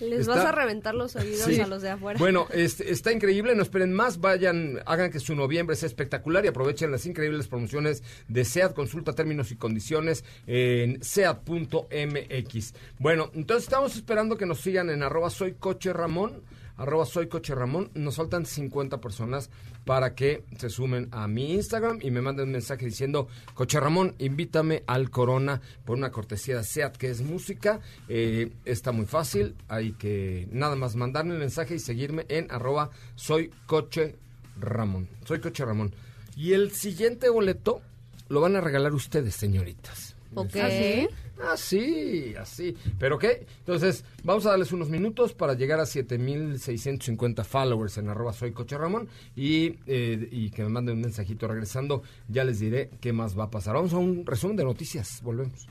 Les 0.00 0.20
Está- 0.20 0.34
vas 0.36 0.44
a 0.44 0.52
reventar 0.52 0.94
los 0.94 1.16
oídos 1.16 1.46
Sí. 1.46 1.58
a 1.60 1.66
los 1.66 1.80
de 1.80 1.88
afuera. 1.90 2.18
Bueno, 2.18 2.46
este, 2.52 2.90
está 2.92 3.12
increíble, 3.12 3.54
no 3.54 3.62
esperen 3.62 3.92
más, 3.94 4.20
vayan, 4.20 4.80
hagan 4.84 5.10
que 5.10 5.20
su 5.20 5.34
noviembre 5.34 5.76
sea 5.76 5.86
espectacular 5.86 6.44
y 6.44 6.48
aprovechen 6.48 6.90
las 6.90 7.06
increíbles 7.06 7.48
promociones 7.48 8.02
de 8.28 8.44
SEAT. 8.44 8.74
Consulta 8.74 9.14
términos 9.14 9.50
y 9.52 9.56
condiciones 9.56 10.22
en 10.46 11.02
seat.mx. 11.02 12.74
Bueno, 12.98 13.30
entonces 13.34 13.64
estamos 13.64 13.96
esperando 13.96 14.36
que 14.36 14.44
nos 14.46 14.60
sigan 14.60 14.90
en 14.90 15.02
arroba 15.02 15.30
soy 15.30 15.52
coche 15.54 15.92
Ramón, 15.94 16.42
arroba 16.76 17.06
soy 17.06 17.28
coche 17.28 17.54
Ramón. 17.54 17.90
Nos 17.94 18.16
faltan 18.16 18.46
50 18.46 19.00
personas 19.00 19.50
para 19.84 20.14
que 20.14 20.44
se 20.58 20.70
sumen 20.70 21.08
a 21.12 21.28
mi 21.28 21.52
Instagram 21.52 21.98
y 22.02 22.10
me 22.10 22.22
manden 22.22 22.46
un 22.46 22.52
mensaje 22.52 22.86
diciendo, 22.86 23.28
coche 23.54 23.80
Ramón, 23.80 24.14
invítame 24.18 24.82
al 24.86 25.10
Corona 25.10 25.60
por 25.84 25.96
una 25.96 26.10
cortesía 26.10 26.58
de 26.58 26.64
SEAT, 26.64 26.96
que 26.96 27.10
es 27.10 27.22
música. 27.22 27.80
Eh, 28.08 28.52
está 28.64 28.92
muy 28.92 29.06
fácil, 29.06 29.54
hay 29.68 29.92
que 29.92 30.48
nada 30.50 30.76
más 30.76 30.96
mandarme 30.96 31.34
el 31.34 31.40
mensaje 31.40 31.74
y 31.74 31.78
seguirme 31.78 32.26
en 32.28 32.50
arroba 32.50 32.90
soy 33.14 33.50
coche 33.66 34.16
Ramón. 34.58 35.08
Soy 35.24 35.40
coche 35.40 35.64
Ramón. 35.64 35.94
Y 36.36 36.52
el 36.52 36.72
siguiente 36.72 37.28
boleto 37.28 37.80
lo 38.28 38.40
van 38.40 38.56
a 38.56 38.60
regalar 38.60 38.94
ustedes, 38.94 39.34
señoritas. 39.34 40.13
Ok. 40.34 40.56
¿Ah, 40.56 40.70
sí? 40.70 41.08
Así, 41.52 42.34
así. 42.36 42.76
¿Pero 42.98 43.18
qué? 43.18 43.46
Entonces, 43.58 44.04
vamos 44.22 44.46
a 44.46 44.50
darles 44.50 44.72
unos 44.72 44.88
minutos 44.88 45.34
para 45.34 45.54
llegar 45.54 45.80
a 45.80 45.86
7650 45.86 47.44
followers 47.44 47.98
en 47.98 48.08
arroba 48.08 48.32
soy 48.32 48.52
coche 48.52 48.78
Ramón 48.78 49.08
y, 49.34 49.78
eh, 49.86 50.28
y 50.30 50.50
que 50.50 50.62
me 50.62 50.68
manden 50.68 50.96
un 50.96 51.02
mensajito 51.02 51.48
regresando. 51.48 52.02
Ya 52.28 52.44
les 52.44 52.60
diré 52.60 52.90
qué 53.00 53.12
más 53.12 53.38
va 53.38 53.44
a 53.44 53.50
pasar. 53.50 53.74
Vamos 53.74 53.92
a 53.92 53.98
un 53.98 54.24
resumen 54.24 54.56
de 54.56 54.64
noticias. 54.64 55.20
Volvemos. 55.22 55.66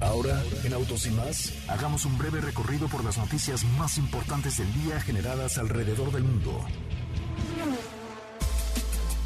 Ahora, 0.00 0.42
en 0.64 0.72
Autos 0.72 1.06
y 1.06 1.10
más, 1.10 1.52
hagamos 1.68 2.06
un 2.06 2.16
breve 2.16 2.40
recorrido 2.40 2.88
por 2.88 3.04
las 3.04 3.18
noticias 3.18 3.64
más 3.78 3.98
importantes 3.98 4.56
del 4.56 4.72
día 4.72 4.98
generadas 5.00 5.58
alrededor 5.58 6.10
del 6.10 6.24
mundo. 6.24 6.64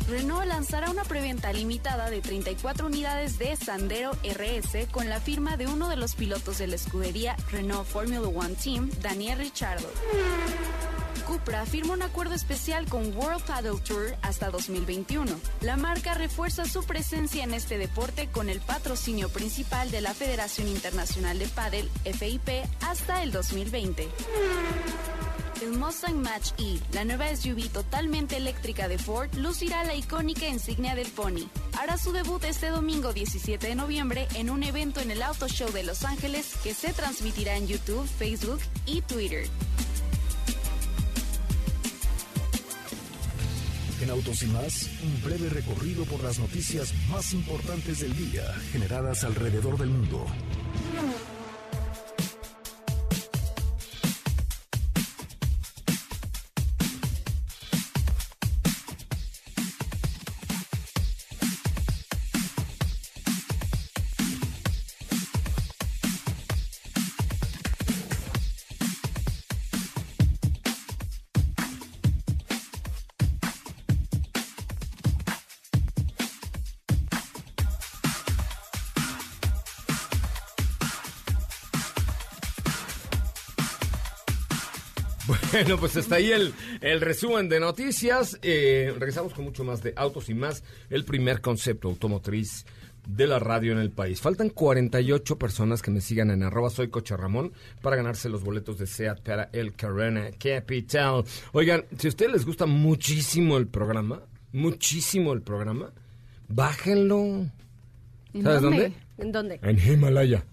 Renault 0.09 0.47
lanzará 0.47 0.91
una 0.91 1.05
preventa 1.05 1.53
limitada 1.53 2.11
de 2.11 2.21
34 2.21 2.87
unidades 2.87 3.39
de 3.39 3.57
Sandero 3.57 4.13
RS 4.23 4.87
con 4.91 5.09
la 5.09 5.19
firma 5.19 5.57
de 5.57 5.67
uno 5.67 5.89
de 5.89 5.97
los 5.97 6.15
pilotos 6.15 6.59
de 6.59 6.67
la 6.67 6.77
escudería 6.77 7.37
Renault 7.51 7.87
Formula 7.87 8.29
One 8.29 8.55
Team, 8.55 8.91
Daniel 9.01 9.39
Ricciardo. 9.39 9.89
Cupra 11.27 11.65
firma 11.65 11.95
un 11.95 12.03
acuerdo 12.03 12.35
especial 12.35 12.87
con 12.87 13.17
World 13.17 13.43
Paddle 13.45 13.81
Tour 13.81 14.15
hasta 14.21 14.51
2021. 14.51 15.33
La 15.63 15.77
marca 15.77 16.13
refuerza 16.13 16.67
su 16.67 16.85
presencia 16.85 17.43
en 17.43 17.55
este 17.55 17.79
deporte 17.79 18.29
con 18.29 18.51
el 18.51 18.61
patrocinio 18.61 19.31
principal 19.31 19.91
de 19.91 20.03
la 20.03 20.13
Federación 20.13 20.69
Internacional 20.69 21.39
de 21.39 21.47
Paddle, 21.47 21.89
FIP, 22.05 22.67
hasta 22.83 23.23
el 23.23 23.33
2020. 23.33 24.07
El 25.65 25.79
Mustang 25.79 26.21
Mach-E, 26.21 26.79
la 26.93 27.07
nueva 27.07 27.35
SUV 27.35 27.71
totalmente 27.71 28.37
eléctrica 28.37 28.87
de 28.87 28.99
Ford, 28.99 29.33
lucirá 29.37 29.83
la 29.85 29.95
icónica 29.95 30.47
insignia 30.47 30.95
del 30.95 31.07
Pony. 31.07 31.49
Hará 31.81 31.97
su 31.97 32.13
debut 32.13 32.45
este 32.45 32.69
domingo 32.69 33.15
17 33.15 33.69
de 33.69 33.75
noviembre 33.75 34.29
en 34.35 34.51
un 34.51 34.63
evento 34.63 35.01
en 35.01 35.11
el 35.11 35.23
Auto 35.23 35.49
Show 35.49 35.73
de 35.73 35.83
Los 35.83 36.05
Ángeles 36.05 36.53
que 36.63 36.75
se 36.75 36.93
transmitirá 36.93 37.57
en 37.57 37.67
YouTube, 37.67 38.07
Facebook 38.07 38.61
y 38.85 39.01
Twitter. 39.01 39.47
En 44.03 44.11
Autos 44.11 44.43
y 44.43 44.47
más, 44.49 44.91
un 45.03 45.23
breve 45.23 45.49
recorrido 45.49 46.05
por 46.05 46.23
las 46.23 46.39
noticias 46.39 46.93
más 47.09 47.33
importantes 47.33 48.01
del 48.01 48.15
día 48.15 48.43
generadas 48.71 49.25
alrededor 49.25 49.79
del 49.79 49.89
mundo. 49.89 50.27
Bueno, 85.55 85.79
pues 85.79 85.95
está 85.95 86.17
ahí 86.17 86.33
el, 86.33 86.53
el 86.81 87.01
resumen 87.01 87.49
de 87.49 87.61
noticias. 87.61 88.41
Eh, 88.43 88.93
regresamos 88.99 89.33
con 89.35 89.45
mucho 89.45 89.63
más 89.63 89.85
de 89.85 89.93
autos 89.95 90.29
y 90.29 90.35
más. 90.35 90.65
El 90.91 91.05
primer 91.05 91.41
concepto 91.41 91.87
automotriz 91.87 92.67
de 93.07 93.29
la 93.29 93.39
radio 93.39 93.71
en 93.71 93.79
el 93.79 93.93
país. 93.93 94.21
Faltan 94.21 94.51
48 94.51 95.39
personas 95.39 95.81
que 95.81 95.93
me 95.93 96.01
sigan 96.01 96.33
en 96.33 96.43
arroba 96.43 96.71
soy 96.71 96.89
coche 96.89 97.17
Ramón 97.17 97.53
para 97.83 97.95
ganarse 97.95 98.29
los 98.29 98.43
boletos 98.43 98.79
de 98.79 98.89
SEAT 98.89 99.21
para 99.21 99.49
el 99.53 99.75
Corona 99.75 100.31
Capital. 100.37 101.23
Oigan, 101.53 101.85
si 101.99 102.09
a 102.09 102.11
ustedes 102.11 102.33
les 102.33 102.45
gusta 102.45 102.67
muchísimo 102.67 103.57
el 103.57 103.69
programa, 103.69 104.23
muchísimo 104.51 105.33
el 105.35 105.43
programa, 105.43 105.93
bájenlo. 106.49 107.47
¿En 108.33 108.43
¿Sabes 108.43 108.61
dónde? 108.61 108.93
¿En 109.19 109.31
dónde? 109.31 109.61
En 109.63 109.79
Himalaya. 109.79 110.45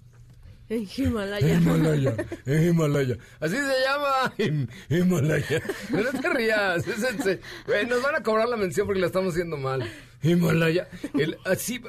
En 0.72 0.88
Himalaya. 0.98 1.54
Himalaya, 1.58 2.16
en 2.46 2.70
Himalaya. 2.70 3.18
Así 3.42 3.56
se 3.58 3.62
llama, 3.84 4.34
Him- 4.38 4.70
Himalaya. 4.90 5.62
No 5.90 6.22
te 6.22 6.30
rías, 6.30 6.88
es 6.88 7.88
nos 7.90 8.01
van 8.01 8.16
a 8.16 8.24
cobrar 8.24 8.48
la 8.48 8.56
mención 8.56 8.88
porque 8.88 9.01
la 9.01 9.08
estamos 9.08 9.34
haciendo 9.34 9.58
mal. 9.58 9.84
Himalaya. 10.24 10.88
El, 11.20 11.38
así, 11.44 11.82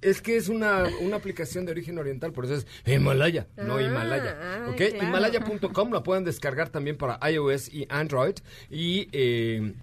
es 0.00 0.22
que 0.22 0.38
es 0.38 0.48
una, 0.48 0.84
una 1.02 1.16
aplicación 1.16 1.66
de 1.66 1.72
origen 1.72 1.98
oriental, 1.98 2.32
por 2.32 2.46
eso 2.46 2.54
es 2.54 2.66
Himalaya, 2.86 3.48
no 3.58 3.76
Ah, 3.76 3.82
Himalaya. 3.82 4.38
ah, 4.40 4.66
¿Ok? 4.70 4.76
claro. 4.76 5.04
Himalaya.com 5.08 5.92
la 5.92 6.02
pueden 6.02 6.24
descargar 6.24 6.70
también 6.70 6.96
para 6.96 7.18
iOS 7.30 7.68
y 7.68 7.86
Android 7.90 8.36
y 8.70 9.08
eh, 9.12 9.74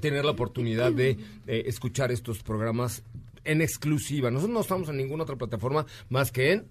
tener 0.00 0.24
la 0.24 0.30
oportunidad 0.30 0.90
de 0.90 1.18
eh, 1.46 1.64
escuchar 1.66 2.10
estos 2.12 2.42
programas 2.42 3.02
en 3.44 3.60
exclusiva. 3.60 4.30
Nosotros 4.30 4.54
no 4.54 4.60
estamos 4.62 4.88
en 4.88 4.96
ninguna 4.96 5.24
otra 5.24 5.36
plataforma 5.36 5.84
más 6.08 6.32
que 6.32 6.52
en 6.52 6.64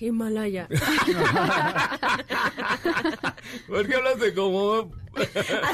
Himalaya. 0.00 0.68
¿Por 3.68 3.86
qué 3.86 3.94
hablaste 3.94 4.34
como.? 4.34 4.92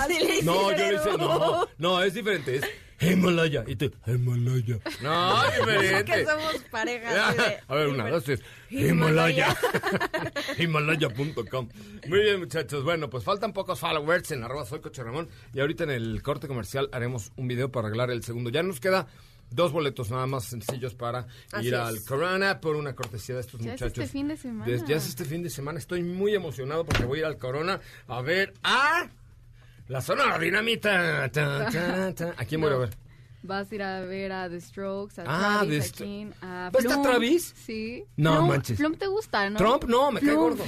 Así 0.00 0.18
le 0.26 0.42
No, 0.42 0.70
yo 0.72 0.76
le 0.76 0.94
hice. 0.94 1.16
No, 1.18 1.66
no, 1.78 2.02
es 2.02 2.14
diferente. 2.14 2.56
Es 2.56 2.64
Himalaya. 3.00 3.64
Y 3.66 3.76
tú, 3.76 3.90
Himalaya. 4.06 4.78
No, 5.00 5.44
es 5.46 5.52
Es 5.54 5.64
que 5.64 5.72
diferente. 5.80 6.24
somos 6.26 6.56
pareja. 6.70 7.28
así 7.28 7.38
de- 7.42 7.58
A 7.66 7.74
ver, 7.74 7.88
una, 7.88 8.10
dos, 8.10 8.24
tres. 8.24 8.40
Himalaya. 8.70 9.56
Himalaya. 10.58 10.58
Himalaya.com. 10.58 11.68
Muy 12.06 12.20
bien, 12.20 12.40
muchachos. 12.40 12.84
Bueno, 12.84 13.08
pues 13.08 13.24
faltan 13.24 13.52
pocos 13.54 13.80
followers 13.80 14.30
en 14.32 14.44
arroba 14.44 14.66
soy 14.66 14.80
Coche 14.80 15.02
Ramón. 15.02 15.28
Y 15.54 15.60
ahorita 15.60 15.84
en 15.84 15.90
el 15.90 16.22
corte 16.22 16.46
comercial 16.48 16.88
haremos 16.92 17.32
un 17.36 17.48
video 17.48 17.70
para 17.72 17.88
arreglar 17.88 18.10
el 18.10 18.22
segundo. 18.22 18.50
Ya 18.50 18.62
nos 18.62 18.80
queda 18.80 19.06
dos 19.50 19.72
boletos 19.72 20.10
nada 20.10 20.26
más 20.26 20.44
sencillos 20.44 20.94
para 20.94 21.26
Así 21.52 21.68
ir 21.68 21.74
es. 21.74 21.80
al 21.80 22.02
Corona 22.04 22.60
por 22.60 22.76
una 22.76 22.94
cortesía 22.94 23.34
de 23.36 23.40
estos 23.42 23.60
Ya 23.60 23.74
es 23.74 23.80
muchachos. 23.80 23.98
este 24.04 24.12
fin 24.12 24.28
de 24.28 24.36
semana. 24.36 24.70
Des- 24.70 24.84
ya 24.86 24.96
es 24.96 25.08
este 25.08 25.24
fin 25.24 25.42
de 25.42 25.50
semana. 25.50 25.78
Estoy 25.78 26.02
muy 26.02 26.34
emocionado 26.34 26.84
porque 26.84 27.04
voy 27.04 27.18
a 27.18 27.20
ir 27.20 27.26
al 27.26 27.38
Corona 27.38 27.80
a 28.08 28.20
ver 28.22 28.54
a 28.62 29.08
la 29.88 30.00
Sonora 30.00 30.38
Dinamita. 30.38 31.28
Ta, 31.30 31.70
ta, 31.70 32.14
ta. 32.14 32.34
¿A 32.36 32.44
quién 32.44 32.60
voy 32.60 32.72
a 32.72 32.76
ver? 32.76 32.96
Vas 33.42 33.72
a 33.72 33.74
ir 33.74 33.82
a 33.82 34.00
ver 34.02 34.32
a 34.32 34.50
The 34.50 34.60
Strokes, 34.60 35.18
a 35.18 35.24
Ah, 35.26 35.58
Travis, 35.60 35.90
a 35.92 35.96
King, 35.96 36.26
a 36.42 36.46
¿Va 36.46 36.64
a 36.66 36.68
estar 36.68 36.82
Plum. 36.82 37.02
Travis? 37.02 37.54
Sí. 37.64 38.04
No 38.18 38.34
Plum- 38.36 38.48
manches. 38.48 38.78
Plum 38.78 38.94
te 38.96 39.06
gusta, 39.06 39.48
¿no? 39.48 39.56
Trump, 39.56 39.84
no, 39.84 40.12
me 40.12 40.20
cae 40.20 40.28
Plum. 40.34 40.40
gordo. 40.58 40.64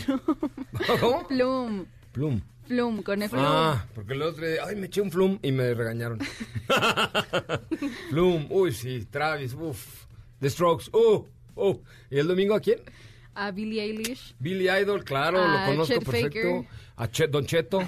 ¿Cómo? 1.01 1.29
Plum. 1.29 1.85
Plum. 2.13 2.41
Plum, 2.73 3.03
con 3.03 3.21
F. 3.21 3.37
Ah, 3.39 3.85
porque 3.95 4.15
el 4.15 4.23
otro 4.23 4.47
día, 4.47 4.65
ay, 4.67 4.77
me 4.77 4.87
eché 4.87 5.03
un 5.03 5.11
flum 5.11 5.39
y 5.43 5.53
me 5.53 5.75
regañaron. 5.75 6.19
flum, 8.09 8.47
uy, 8.49 8.73
sí, 8.73 9.07
Travis, 9.11 9.53
uff. 9.53 10.07
The 10.41 10.49
Strokes, 10.49 10.89
uh, 10.95 11.23
uh. 11.55 11.83
¿Y 12.11 12.19
el 12.19 12.27
domingo 12.27 12.55
a 12.55 12.61
quién? 12.61 12.79
A 13.35 13.51
Billie 13.51 13.83
Eilish. 13.83 14.35
Billy 14.39 14.71
Idol, 14.71 15.05
claro, 15.05 15.43
A 15.43 15.49
lo 15.49 15.67
conozco 15.67 15.97
Chet 15.97 16.05
perfecto. 16.05 16.39
Faker. 16.39 16.65
A 16.97 17.11
Chet, 17.11 17.31
Don 17.31 17.45
Cheto. 17.45 17.81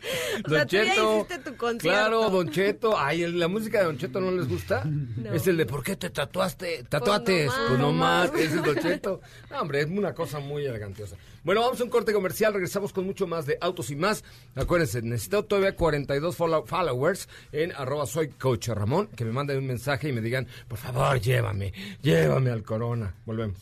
O 0.44 0.48
sea, 0.50 0.66
tú 0.66 0.76
ya 0.76 0.84
hiciste 0.84 1.38
tu 1.38 1.56
concierto. 1.56 1.78
Claro, 1.88 2.30
Don 2.30 2.50
Cheto. 2.50 2.98
Ay, 2.98 3.26
la 3.32 3.48
música 3.48 3.78
de 3.78 3.84
Don 3.86 3.98
Cheto 3.98 4.20
no 4.20 4.30
les 4.30 4.48
gusta. 4.48 4.84
Es 5.32 5.46
el 5.46 5.56
de 5.56 5.66
¿por 5.66 5.82
qué 5.82 5.96
te 5.96 6.10
tatuaste? 6.10 6.84
Tatuates. 6.88 7.46
Pues 7.46 7.58
no 7.60 7.66
Pues 7.68 7.78
no 7.80 7.92
más. 7.92 8.30
Ese 8.34 8.56
es 8.56 8.62
Don 8.62 8.76
Cheto. 8.76 9.20
No, 9.50 9.60
hombre, 9.62 9.80
es 9.80 9.86
una 9.88 10.14
cosa 10.14 10.38
muy 10.40 10.64
elegantiosa. 10.66 11.16
Bueno, 11.42 11.60
vamos 11.62 11.80
a 11.80 11.84
un 11.84 11.90
corte 11.90 12.12
comercial. 12.12 12.52
Regresamos 12.52 12.92
con 12.92 13.04
mucho 13.06 13.26
más 13.26 13.46
de 13.46 13.56
autos 13.60 13.90
y 13.90 13.96
más. 13.96 14.24
Acuérdense, 14.54 15.00
necesito 15.02 15.44
todavía 15.44 15.74
42 15.74 16.36
follow- 16.36 16.66
followers 16.66 17.28
en 17.52 17.72
arroba 17.72 18.06
soy 18.06 18.28
coach 18.28 18.68
Ramón. 18.68 19.08
Que 19.08 19.24
me 19.24 19.32
manden 19.32 19.58
un 19.58 19.66
mensaje 19.66 20.08
y 20.08 20.12
me 20.12 20.20
digan, 20.20 20.46
por 20.68 20.78
favor, 20.78 21.20
llévame, 21.20 21.72
llévame 22.02 22.50
al 22.50 22.62
Corona. 22.62 23.14
Volvemos. 23.24 23.58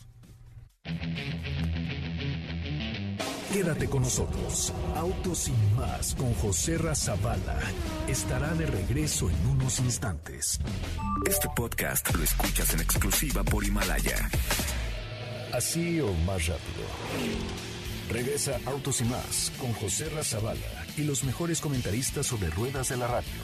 Quédate 3.55 3.87
con 3.87 4.01
nosotros. 4.01 4.73
Autos 4.97 5.37
sin 5.37 5.75
más 5.77 6.13
con 6.15 6.33
José 6.33 6.77
Razabala 6.77 7.57
estará 8.05 8.53
de 8.53 8.65
regreso 8.65 9.29
en 9.29 9.47
unos 9.47 9.79
instantes. 9.79 10.59
Este 11.25 11.47
podcast 11.55 12.13
lo 12.13 12.21
escuchas 12.21 12.73
en 12.73 12.81
exclusiva 12.81 13.45
por 13.45 13.63
Himalaya. 13.63 14.29
Así 15.53 16.01
o 16.01 16.11
más 16.25 16.47
rápido. 16.47 16.83
Regresa 18.11 18.59
Autos 18.65 18.99
y 18.99 19.05
más 19.05 19.53
con 19.57 19.71
José 19.71 20.09
Razabala 20.09 20.85
y 20.97 21.03
los 21.03 21.23
mejores 21.23 21.61
comentaristas 21.61 22.25
sobre 22.25 22.49
ruedas 22.49 22.89
de 22.89 22.97
la 22.97 23.07
radio. 23.07 23.41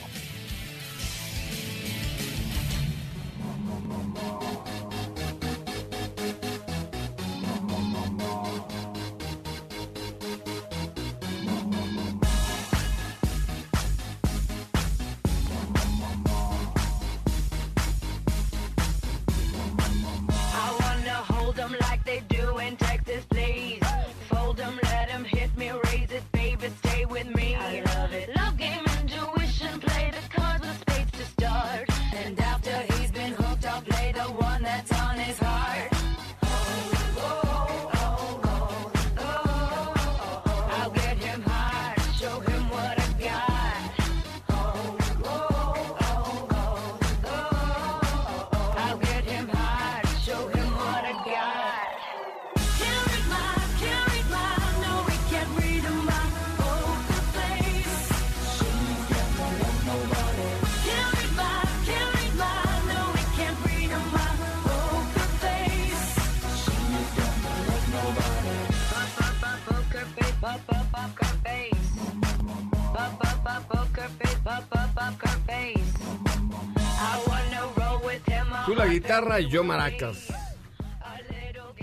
La 78.85 78.91
guitarra 78.91 79.39
y 79.39 79.49
yo 79.49 79.63
maracas. 79.63 80.27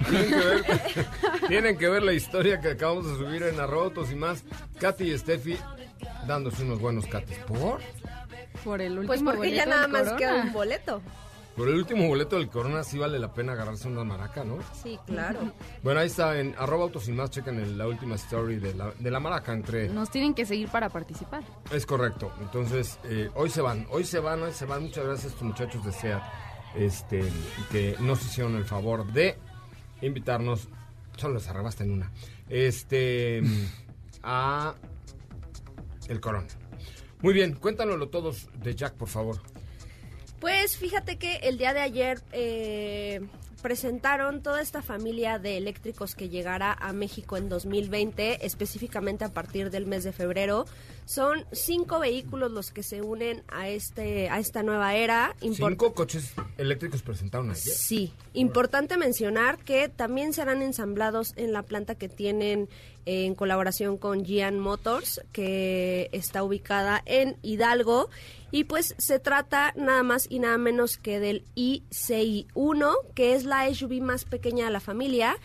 Tienen 0.09 0.29
que, 0.31 0.37
ver, 0.37 0.65
tienen 1.49 1.79
que 1.79 1.89
ver 1.89 2.03
la 2.03 2.13
historia 2.13 2.61
que 2.61 2.71
acabamos 2.71 3.07
de 3.07 3.17
subir 3.25 3.43
en 3.43 3.59
Arrotos 3.61 4.11
y 4.13 4.15
más. 4.15 4.45
Katy 4.81 5.13
y 5.13 5.19
Steffi 5.19 5.59
dándose 6.27 6.63
unos 6.63 6.81
buenos 6.81 7.07
cates. 7.07 7.39
¿Por? 7.41 7.81
Por 8.65 8.81
el 8.81 8.93
último 8.99 9.07
Pues 9.07 9.23
porque 9.23 9.51
ya 9.53 9.65
boleto 9.65 9.71
nada 9.71 9.89
más 9.89 10.01
Corona. 10.03 10.17
queda 10.19 10.35
un 10.43 10.53
boleto. 10.53 11.03
Por 11.57 11.69
el 11.69 11.75
último 11.75 12.07
boleto 12.07 12.37
del 12.37 12.49
Corona 12.49 12.85
sí 12.85 12.99
vale 12.99 13.19
la 13.19 13.33
pena 13.35 13.53
agarrarse 13.53 13.89
una 13.89 14.05
maraca, 14.05 14.45
¿no? 14.45 14.59
Sí, 14.81 14.97
claro. 15.07 15.41
Bueno, 15.83 15.99
ahí 16.01 16.07
está 16.07 16.39
en 16.39 16.55
arroba 16.57 16.85
autos 16.85 17.09
y 17.09 17.13
más, 17.13 17.31
chequen 17.31 17.59
el- 17.59 17.77
la 17.77 17.89
última 17.89 18.15
story 18.15 18.57
de 18.61 18.75
la, 18.75 18.93
de 18.97 19.11
la 19.11 19.19
maraca 19.19 19.53
entre... 19.53 19.89
Nos 19.89 20.11
tienen 20.11 20.35
que 20.35 20.47
seguir 20.47 20.69
para 20.69 20.89
participar. 20.89 21.43
Es 21.73 21.85
correcto. 21.85 22.33
Entonces, 22.41 23.01
eh, 23.05 23.29
hoy 23.35 23.51
se 23.51 23.61
van, 23.61 23.87
hoy 23.91 24.05
se 24.05 24.21
van, 24.21 24.41
hoy 24.43 24.53
se 24.53 24.65
van. 24.67 24.83
Muchas 24.85 25.05
gracias 25.05 25.25
a 25.25 25.29
estos 25.31 25.43
muchachos 25.43 25.85
de 25.85 25.93
SEAT 25.93 26.23
este, 26.79 27.23
que 27.71 27.97
nos 28.01 28.25
hicieron 28.25 28.57
el 28.57 28.65
favor 28.65 29.13
de 29.13 29.37
invitarnos. 30.01 30.69
Solo 31.17 31.35
les 31.35 31.49
arrebaste 31.49 31.85
en 31.85 31.91
una. 31.91 32.13
Este, 32.49 33.43
a 34.23 34.75
el 36.09 36.21
Corona. 36.21 36.47
Muy 37.21 37.35
bien, 37.35 37.55
cuéntanoslo 37.55 38.09
todos 38.09 38.49
de 38.61 38.75
Jack, 38.75 38.95
por 38.95 39.09
favor. 39.09 39.41
Pues 40.41 40.77
fíjate 40.77 41.19
que 41.19 41.37
el 41.37 41.59
día 41.59 41.75
de 41.75 41.81
ayer 41.81 42.23
eh, 42.31 43.21
presentaron 43.61 44.41
toda 44.41 44.63
esta 44.63 44.83
familia 44.83 45.41
de 45.41 45.57
eléctricos 45.57 46.15
que 46.15 46.29
llegará 46.29 46.73
a 46.73 46.93
México 46.93 47.37
en 47.37 47.49
2020, 47.49 48.47
específicamente 48.47 49.25
a 49.25 49.33
partir 49.33 49.71
del 49.71 49.87
mes 49.87 50.05
de 50.05 50.13
febrero. 50.13 50.67
Son 51.09 51.47
cinco 51.53 52.01
vehículos 52.01 52.51
los 52.53 52.71
que 52.71 52.83
se 52.83 53.01
unen 53.01 53.43
a 53.49 53.71
este 53.71 54.29
a 54.29 54.39
esta 54.41 54.63
nueva 54.63 54.95
era. 54.95 55.35
Import- 55.41 55.71
Cinco 55.71 55.95
coches 55.95 56.35
eléctricos 56.59 57.01
presentaron 57.01 57.51
ayer. 57.51 57.73
Sí, 57.75 58.13
importante 58.35 58.99
mencionar 58.99 59.57
que 59.57 59.89
también 59.89 60.35
serán 60.35 60.61
ensamblados 60.61 61.33
en 61.37 61.55
la 61.55 61.63
planta 61.63 61.95
que 61.95 62.11
tienen 62.11 62.69
eh, 63.07 63.25
en 63.25 63.35
colaboración 63.35 63.97
con 63.97 64.23
Gian 64.23 64.59
Motors, 64.61 65.23
que 65.33 66.11
está 66.13 66.43
ubicada 66.43 67.03
en 67.07 67.39
Hidalgo. 67.43 68.11
Y 68.51 68.65
pues 68.65 68.95
se 68.99 69.19
trata 69.19 69.73
nada 69.77 70.03
más 70.03 70.27
y 70.29 70.41
nada 70.41 70.59
menos 70.59 70.99
que 70.99 71.21
del 71.21 71.47
i6-1, 71.57 72.95
que 73.15 73.35
es 73.35 73.45
la 73.45 73.73
SUV 73.73 74.03
más 74.03 74.25
pequeña 74.27 74.67
de 74.67 74.73
la 74.73 74.81
familia, 74.81 75.39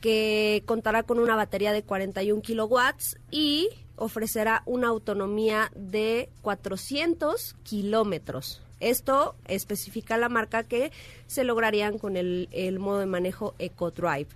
que 0.00 0.62
contará 0.66 1.02
con 1.02 1.18
una 1.18 1.36
batería 1.36 1.72
de 1.72 1.82
41 1.82 2.40
kilowatts 2.42 3.18
y 3.30 3.68
ofrecerá 3.96 4.62
una 4.66 4.88
autonomía 4.88 5.70
de 5.74 6.28
400 6.42 7.54
kilómetros. 7.62 8.62
Esto 8.80 9.36
especifica 9.46 10.16
la 10.16 10.28
marca 10.28 10.64
que 10.64 10.90
se 11.26 11.44
lograrían 11.44 11.98
con 11.98 12.16
el, 12.16 12.48
el 12.52 12.78
modo 12.80 12.98
de 12.98 13.06
manejo 13.06 13.54
EcoDrive. 13.58 14.28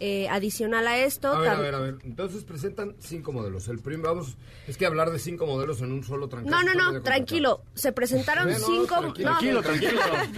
Eh, 0.00 0.28
adicional 0.28 0.88
a 0.88 0.98
esto, 0.98 1.28
A 1.28 1.38
ver, 1.38 1.50
a 1.50 1.60
ver, 1.60 1.74
a 1.76 1.78
ver. 1.78 1.94
Entonces 2.02 2.42
presentan 2.42 2.96
cinco 2.98 3.30
modelos. 3.32 3.68
El 3.68 3.78
primero, 3.78 4.08
vamos, 4.12 4.36
es 4.66 4.76
que 4.76 4.84
hablar 4.86 5.12
de 5.12 5.20
cinco 5.20 5.46
modelos 5.46 5.80
en 5.82 5.92
un 5.92 6.02
solo 6.02 6.28
trancazo. 6.28 6.62
no, 6.64 6.74
no, 6.74 6.92
no, 6.92 7.00
tranquilo. 7.02 7.62
Se 7.74 7.92
presentaron 7.92 8.52
cinco. 8.52 8.96
Tranquilo, 9.14 9.30
no, 9.30 9.38
Tranquilo, 9.38 9.62
tranquilo, 9.62 9.92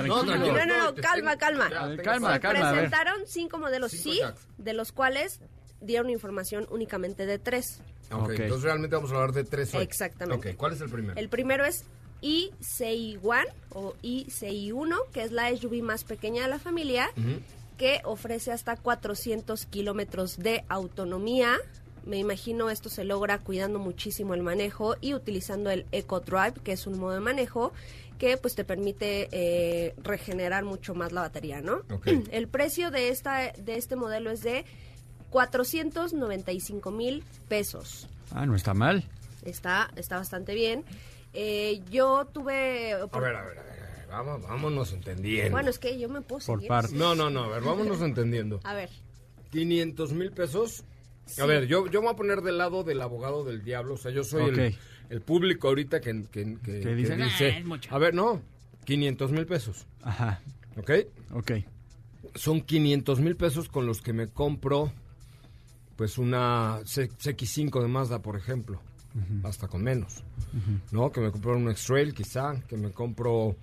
No, 0.06 0.24
tranquilo. 0.24 0.52
No, 0.58 0.66
no, 0.66 0.84
no, 0.92 0.94
calma, 0.96 1.36
calma. 1.38 1.70
ya, 1.70 1.86
ver, 1.86 2.02
calma, 2.02 2.34
Se 2.34 2.40
calma, 2.40 2.70
presentaron 2.72 3.22
cinco 3.26 3.58
modelos, 3.58 3.90
Cinco 3.92 4.10
sí, 4.12 4.18
jacks. 4.20 4.46
de 4.58 4.74
los 4.74 4.92
cuales 4.92 5.40
dieron 5.80 6.10
información 6.10 6.66
únicamente 6.70 7.24
de 7.24 7.38
tres. 7.38 7.80
Ok, 8.10 8.22
Ok. 8.24 8.30
entonces 8.30 8.62
realmente 8.64 8.96
vamos 8.96 9.10
a 9.12 9.14
hablar 9.14 9.32
de 9.32 9.44
tres 9.44 9.74
hoy. 9.74 9.82
Exactamente. 9.82 10.50
Ok, 10.50 10.56
¿cuál 10.56 10.72
es 10.72 10.80
el 10.80 10.88
primero? 10.90 11.18
El 11.18 11.28
primero 11.28 11.64
es 11.64 11.84
i6-1 12.22 13.44
o 13.70 13.94
i6-1, 14.02 14.96
que 15.12 15.22
es 15.22 15.32
la 15.32 15.54
SUV 15.56 15.82
más 15.82 16.04
pequeña 16.04 16.42
de 16.42 16.48
la 16.48 16.58
familia, 16.58 17.10
que 17.76 18.00
ofrece 18.04 18.52
hasta 18.52 18.76
400 18.76 19.66
kilómetros 19.66 20.38
de 20.38 20.64
autonomía. 20.68 21.56
Me 22.04 22.18
imagino 22.18 22.70
esto 22.70 22.88
se 22.88 23.04
logra 23.04 23.38
cuidando 23.38 23.78
muchísimo 23.78 24.34
el 24.34 24.42
manejo 24.42 24.96
y 25.00 25.14
utilizando 25.14 25.70
el 25.70 25.86
Eco 25.90 26.20
Drive, 26.20 26.54
que 26.62 26.72
es 26.72 26.86
un 26.86 26.98
modo 26.98 27.14
de 27.14 27.20
manejo 27.20 27.72
que 28.18 28.38
pues 28.38 28.54
te 28.54 28.64
permite 28.64 29.28
eh, 29.32 29.94
regenerar 30.02 30.64
mucho 30.64 30.94
más 30.94 31.12
la 31.12 31.20
batería, 31.22 31.60
¿no? 31.60 31.82
El 32.30 32.48
precio 32.48 32.90
de 32.90 33.10
esta 33.10 33.52
de 33.52 33.76
este 33.76 33.94
modelo 33.94 34.30
es 34.30 34.40
de 34.42 34.64
495 35.30 36.90
mil 36.90 37.22
pesos. 37.48 38.08
Ah, 38.32 38.46
no 38.46 38.54
está 38.54 38.74
mal. 38.74 39.04
Está, 39.44 39.90
está 39.96 40.16
bastante 40.18 40.54
bien. 40.54 40.84
Eh, 41.32 41.82
yo 41.90 42.26
tuve... 42.32 42.92
A 42.94 42.96
ver, 42.96 43.06
a 43.14 43.20
ver, 43.20 43.36
a 43.36 43.42
ver, 43.44 43.58
a 43.58 43.62
ver, 43.62 44.06
Vamos, 44.08 44.42
vámonos 44.42 44.92
entendiendo. 44.92 45.50
Bueno, 45.50 45.68
es 45.70 45.78
que 45.78 45.98
yo 45.98 46.08
me 46.08 46.20
puedo 46.22 46.44
Por 46.44 46.58
seguir. 46.58 46.68
parte. 46.68 46.94
No, 46.94 47.14
no, 47.14 47.28
no, 47.28 47.44
a 47.44 47.48
ver, 47.48 47.62
vámonos 47.62 48.00
entendiendo. 48.02 48.60
A 48.64 48.74
ver, 48.74 48.88
500 49.50 50.12
mil 50.12 50.30
pesos. 50.32 50.84
Sí. 51.26 51.40
A 51.40 51.46
ver, 51.46 51.66
yo, 51.66 51.86
yo 51.88 52.00
me 52.00 52.06
voy 52.06 52.14
a 52.14 52.16
poner 52.16 52.40
del 52.42 52.56
lado 52.58 52.84
del 52.84 53.00
abogado 53.02 53.44
del 53.44 53.62
diablo. 53.64 53.94
O 53.94 53.96
sea, 53.96 54.12
yo 54.12 54.22
soy 54.24 54.74
el, 55.10 55.20
público 55.22 55.68
ahorita 55.68 56.00
que, 56.00 56.24
que, 56.30 56.56
que- 56.64 56.80
que 56.80 56.94
dicen, 56.94 57.18
dice... 57.22 57.56
"Ah, 57.60 57.66
mucho". 57.66 57.94
A 57.94 57.98
ver, 57.98 58.14
no, 58.14 58.40
500 58.84 59.32
mil 59.32 59.44
pesos, 59.46 59.86
Ajá, 60.02 60.40
¿ok? 60.76 60.90
ok. 61.32 61.52
Son 62.36 62.60
500 62.60 63.18
mil 63.20 63.34
pesos 63.36 63.68
con 63.68 63.86
los 63.86 64.02
que 64.02 64.12
me 64.12 64.28
compro, 64.28 64.92
pues, 65.96 66.18
una 66.18 66.80
C- 66.84 67.08
CX5 67.10 67.80
de 67.82 67.88
Mazda, 67.88 68.20
por 68.22 68.36
ejemplo. 68.36 68.80
Hasta 69.44 69.66
con 69.66 69.82
menos. 69.82 70.22
¿No? 70.92 71.10
Que 71.10 71.20
me 71.22 71.30
compro 71.32 71.56
un 71.56 71.70
X-Trail, 71.70 72.12
quizá. 72.12 72.60
Que 72.68 72.76
me 72.76 72.90
compro, 72.90 73.56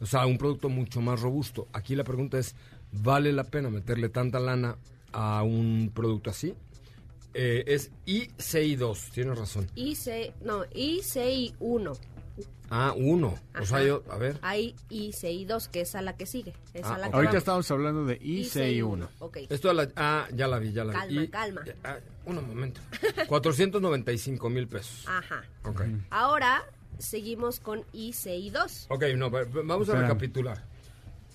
o 0.00 0.06
sea, 0.06 0.24
un 0.26 0.38
producto 0.38 0.68
mucho 0.68 1.00
más 1.00 1.20
robusto. 1.20 1.66
Aquí 1.72 1.96
la 1.96 2.04
pregunta 2.04 2.38
es, 2.38 2.54
¿vale 2.92 3.32
la 3.32 3.42
pena 3.44 3.70
meterle 3.70 4.08
tanta 4.08 4.38
lana 4.38 4.76
a 5.12 5.42
un 5.42 5.90
producto 5.92 6.30
así? 6.30 6.54
Eh, 7.34 7.64
es 7.66 7.90
ICI2, 8.06 9.10
tienes 9.10 9.36
razón. 9.38 9.66
IC, 9.74 10.32
no, 10.44 10.64
ICI1. 10.66 11.98
Ah, 12.70 12.94
uno. 12.96 13.34
O 13.60 13.66
sea, 13.66 13.82
yo, 13.82 14.04
a 14.10 14.16
ver. 14.16 14.38
Hay 14.42 14.76
ICI2, 14.90 15.68
que 15.70 15.80
es 15.80 15.94
a 15.96 16.02
la 16.02 16.16
que 16.16 16.24
sigue. 16.26 16.52
Es 16.72 16.84
Ah, 16.86 16.94
a 16.94 16.98
la 16.98 17.06
ok. 17.06 17.10
que 17.10 17.16
Ahorita 17.16 17.30
vamos. 17.32 17.38
estamos 17.38 17.70
hablando 17.72 18.04
de 18.04 18.20
ICI1. 18.20 19.08
Ok. 19.18 19.38
Esto 19.48 19.68
de 19.68 19.74
la, 19.74 19.88
ah, 19.96 20.28
ya 20.32 20.46
la 20.46 20.58
vi, 20.60 20.72
ya 20.72 20.84
la 20.84 21.04
vi. 21.06 21.28
Calma, 21.28 21.62
calma. 21.62 21.74
ah, 21.84 21.96
un 22.26 22.36
momento. 22.46 22.80
495 23.28 24.48
mil 24.50 24.68
pesos. 24.68 25.04
Ajá. 25.08 25.42
Ok. 25.64 25.82
Ahora 26.10 26.62
seguimos 26.98 27.58
con 27.60 27.82
ICI2. 27.92 28.86
Ok, 28.88 29.02
no, 29.16 29.30
va- 29.30 29.42
va- 29.44 29.62
vamos 29.64 29.88
a 29.88 29.92
Espera. 29.92 30.02
recapitular. 30.02 30.64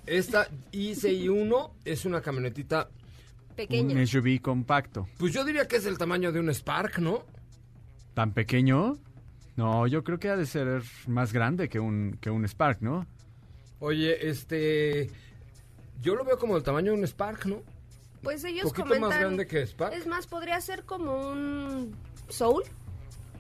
Esta 0.06 0.48
ICI1 0.72 1.72
es 1.84 2.06
una 2.06 2.22
camionetita, 2.22 2.89
Pequeña. 3.56 3.96
Un 3.96 4.06
SUV 4.06 4.39
compacto. 4.41 5.08
pues 5.18 5.34
yo 5.34 5.44
diría 5.46 5.68
que 5.68 5.78
es 5.78 5.86
el 5.86 5.98
tamaño 5.98 6.32
de 6.32 6.39
un 6.39 6.50
Spark, 6.54 7.00
¿no? 7.00 7.24
¿Tan 8.13 8.34
pequeño? 8.34 8.98
No, 9.56 9.88
yo 9.88 10.04
creo 10.04 10.20
que 10.20 10.30
ha 10.30 10.36
de 10.36 10.46
ser 10.46 10.84
más 11.08 11.32
grande 11.32 11.70
que 11.70 11.80
un, 11.80 12.18
que 12.20 12.30
un 12.30 12.44
Spark, 12.48 12.82
¿no? 12.82 13.06
Oye, 13.80 14.30
este... 14.30 15.10
Yo 16.02 16.15
lo 16.15 16.26
veo 16.26 16.38
como 16.38 16.58
el 16.58 16.63
tamaño 16.63 16.91
de 16.91 16.98
un 17.00 17.04
Spark, 17.08 17.46
¿no? 17.46 17.62
Pues 18.22 18.44
ellos 18.44 18.63
Poquito 18.63 18.84
comentan... 18.84 19.10
más 19.10 19.20
grande 19.20 19.48
que 19.48 19.65
Spark. 19.65 19.94
Es 19.94 20.08
más, 20.08 20.28
podría 20.28 20.60
ser 20.60 20.84
como 20.84 21.30
un 21.30 21.96
Soul. 22.28 22.63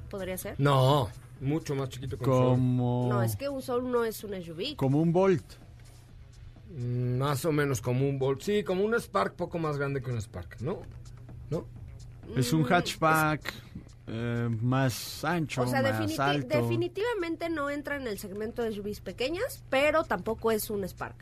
Podría 0.09 0.37
ser. 0.37 0.55
No, 0.59 1.09
mucho 1.41 1.75
más 1.75 1.89
chiquito 1.89 2.17
que 2.17 2.23
un 2.29 2.31
Soul. 2.35 2.49
Como, 2.51 3.07
No, 3.09 3.21
es 3.21 3.35
que 3.35 3.49
un 3.49 3.61
Soul 3.61 3.91
no 3.91 4.05
es 4.05 4.23
un 4.23 4.41
SUV. 4.41 4.75
como 4.77 5.01
un 5.01 5.11
Bolt. 5.11 5.43
Mm, 6.77 7.17
Más 7.17 7.43
o 7.45 7.51
menos 7.51 7.81
como 7.81 8.07
un 8.07 8.17
Bolt. 8.19 8.41
Sí, 8.41 8.63
como 8.63 8.85
un 8.85 8.93
Spark 8.95 9.35
poco 9.35 9.59
más 9.59 9.77
grande 9.77 10.01
que 10.01 10.11
un 10.11 10.21
Spark, 10.21 10.61
¿no? 10.61 10.81
¿No? 11.49 11.65
Es 12.35 12.53
un 12.53 12.63
hatchback 12.63 13.53
eh, 14.07 14.49
más 14.61 15.23
ancho, 15.25 15.61
O 15.63 15.67
sea, 15.67 15.81
más 15.81 15.99
definiti- 15.99 16.19
alto. 16.19 16.61
definitivamente 16.61 17.49
no 17.49 17.69
entra 17.69 17.95
en 17.97 18.07
el 18.07 18.17
segmento 18.19 18.61
de 18.61 18.71
SUVs 18.71 18.99
pequeñas, 19.01 19.63
pero 19.69 20.03
tampoco 20.03 20.51
es 20.51 20.69
un 20.69 20.83
Spark. 20.83 21.15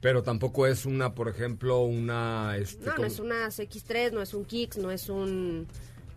Pero 0.00 0.22
tampoco 0.22 0.66
es 0.66 0.86
una, 0.86 1.14
por 1.14 1.28
ejemplo, 1.28 1.80
una... 1.82 2.56
Este, 2.56 2.86
No, 2.86 2.96
no 2.96 3.04
es 3.04 3.18
una 3.18 3.46
CX3, 3.48 4.12
no 4.12 4.22
es 4.22 4.32
un 4.34 4.44
Kicks, 4.46 4.78
no 4.78 4.90
es 4.90 5.08
un... 5.10 5.66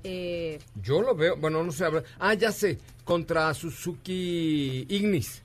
eh, 0.05 0.59
Yo 0.81 1.01
lo 1.01 1.15
veo, 1.15 1.35
bueno, 1.37 1.63
no 1.63 1.71
sé. 1.71 1.85
Ah, 2.19 2.33
ya 2.33 2.51
sé, 2.53 2.79
contra 3.03 3.53
Suzuki 3.53 4.85
Ignis. 4.89 5.41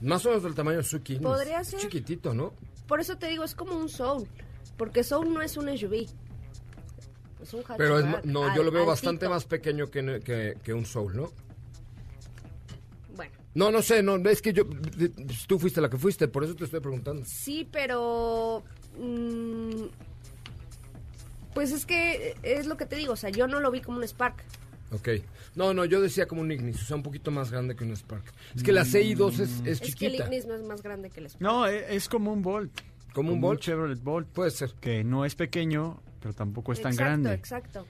Más 0.00 0.24
o 0.24 0.28
menos 0.30 0.44
del 0.44 0.54
tamaño 0.54 0.78
de 0.78 0.82
Suzuki 0.84 1.14
Ignis. 1.14 1.28
Podría 1.28 1.60
Es 1.60 1.68
ser. 1.68 1.80
Chiquitito, 1.80 2.32
¿no? 2.34 2.52
por 2.86 3.00
eso 3.00 3.16
te 3.16 3.28
digo, 3.28 3.44
es 3.44 3.54
como 3.54 3.76
un 3.76 3.88
Soul. 3.88 4.26
Porque 4.76 5.04
Soul 5.04 5.32
no 5.32 5.42
es 5.42 5.56
un 5.56 5.68
SUV. 5.76 6.06
Es 7.42 7.54
un. 7.54 7.62
Pero 7.76 7.98
es, 7.98 8.24
no, 8.24 8.54
yo 8.54 8.62
lo 8.62 8.70
veo 8.70 8.84
bastante 8.86 9.28
más 9.28 9.44
pequeño 9.44 9.90
que, 9.90 10.20
que, 10.24 10.56
que 10.62 10.72
un 10.74 10.84
Soul, 10.86 11.16
¿no? 11.16 11.30
Bueno, 13.16 13.32
No, 13.54 13.70
no 13.70 13.82
sé, 13.82 14.02
no, 14.02 14.16
es 14.28 14.40
que 14.42 14.52
yo, 14.52 14.64
tú 15.46 15.58
fuiste 15.58 15.80
la 15.80 15.88
que 15.90 15.98
fuiste, 15.98 16.28
por 16.28 16.44
eso 16.44 16.54
te 16.54 16.64
estoy 16.64 16.80
preguntando. 16.80 17.24
sí, 17.26 17.68
pero... 17.70 18.62
mm, 18.98 19.84
pues 21.54 21.72
es 21.72 21.84
que 21.84 22.36
es 22.42 22.66
lo 22.66 22.76
que 22.76 22.86
te 22.86 22.96
digo, 22.96 23.14
o 23.14 23.16
sea, 23.16 23.30
yo 23.30 23.46
no 23.48 23.58
lo 23.60 23.70
vi 23.70 23.80
como 23.80 23.98
un 23.98 24.04
Spark. 24.04 24.44
Ok. 24.92 25.08
No, 25.56 25.74
no, 25.74 25.84
yo 25.84 26.00
decía 26.00 26.26
como 26.26 26.42
un 26.42 26.52
Ignis, 26.52 26.80
o 26.82 26.84
sea, 26.84 26.96
un 26.96 27.02
poquito 27.02 27.30
más 27.32 27.50
grande 27.50 27.74
que 27.74 27.84
un 27.84 27.92
Spark. 27.96 28.22
Es 28.54 28.62
que 28.62 28.72
la 28.72 28.84
CI2 28.84 29.32
es, 29.32 29.40
es 29.40 29.50
Es 29.66 29.80
que 29.80 30.06
el 30.06 30.12
chiquita. 30.12 30.24
Ignis 30.24 30.46
no 30.46 30.54
es 30.54 30.62
más 30.62 30.82
grande 30.82 31.10
que 31.10 31.20
el 31.20 31.26
Spark. 31.26 31.42
No, 31.42 31.66
e- 31.66 31.94
es, 31.96 32.08
como 32.08 32.32
un 32.32 32.42
Bolt. 32.42 32.70
¿Como 33.12 33.32
un 33.32 33.40
Bolt? 33.40 33.60
Chevrolet 33.60 34.00
Bolt. 34.00 34.28
Puede 34.28 34.52
ser. 34.52 34.72
Que 34.80 35.02
no 35.02 35.24
es 35.24 35.34
pequeño, 35.34 36.00
pero 36.20 36.34
tampoco 36.34 36.72
es 36.72 36.80
tan 36.82 36.92
exacto, 36.92 37.04
grande. 37.10 37.32
exacto. 37.34 37.86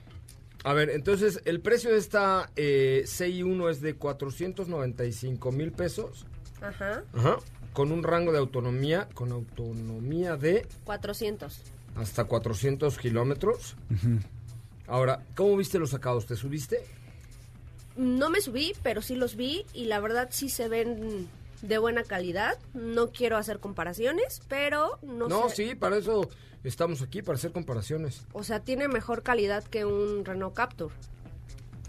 A 0.63 0.73
ver, 0.73 0.89
entonces, 0.91 1.41
el 1.45 1.59
precio 1.59 1.91
de 1.91 1.97
esta 1.97 2.51
eh, 2.55 3.03
CI1 3.05 3.69
es 3.71 3.81
de 3.81 3.95
495 3.95 5.51
mil 5.51 5.71
pesos. 5.71 6.25
Ajá, 6.61 7.03
Ajá. 7.13 7.37
Con 7.73 7.91
un 7.91 8.03
rango 8.03 8.31
de 8.31 8.37
autonomía, 8.37 9.07
con 9.13 9.31
autonomía 9.31 10.35
de 10.37 10.67
400. 10.83 11.61
hasta 11.95 12.25
400 12.25 12.97
kilómetros. 12.97 13.75
Ahora, 14.87 15.23
¿cómo 15.35 15.55
viste 15.57 15.79
los 15.79 15.91
sacados? 15.91 16.25
¿Te 16.25 16.35
subiste? 16.35 16.83
No 17.95 18.29
me 18.29 18.41
subí, 18.41 18.73
pero 18.83 19.01
sí 19.01 19.15
los 19.15 19.35
vi 19.35 19.65
y 19.73 19.85
la 19.85 19.99
verdad 19.99 20.29
sí 20.31 20.49
se 20.49 20.67
ven 20.67 21.27
de 21.61 21.77
buena 21.77 22.03
calidad. 22.03 22.57
No 22.73 23.11
quiero 23.11 23.37
hacer 23.37 23.59
comparaciones, 23.59 24.41
pero 24.47 24.99
no, 25.01 25.27
No, 25.27 25.49
sé. 25.49 25.69
sí, 25.69 25.75
para 25.75 25.97
eso 25.97 26.29
estamos 26.63 27.01
aquí, 27.01 27.21
para 27.21 27.37
hacer 27.37 27.51
comparaciones. 27.51 28.25
O 28.33 28.43
sea, 28.43 28.59
tiene 28.59 28.87
mejor 28.87 29.23
calidad 29.23 29.63
que 29.63 29.85
un 29.85 30.23
Renault 30.25 30.53
Captur. 30.55 30.91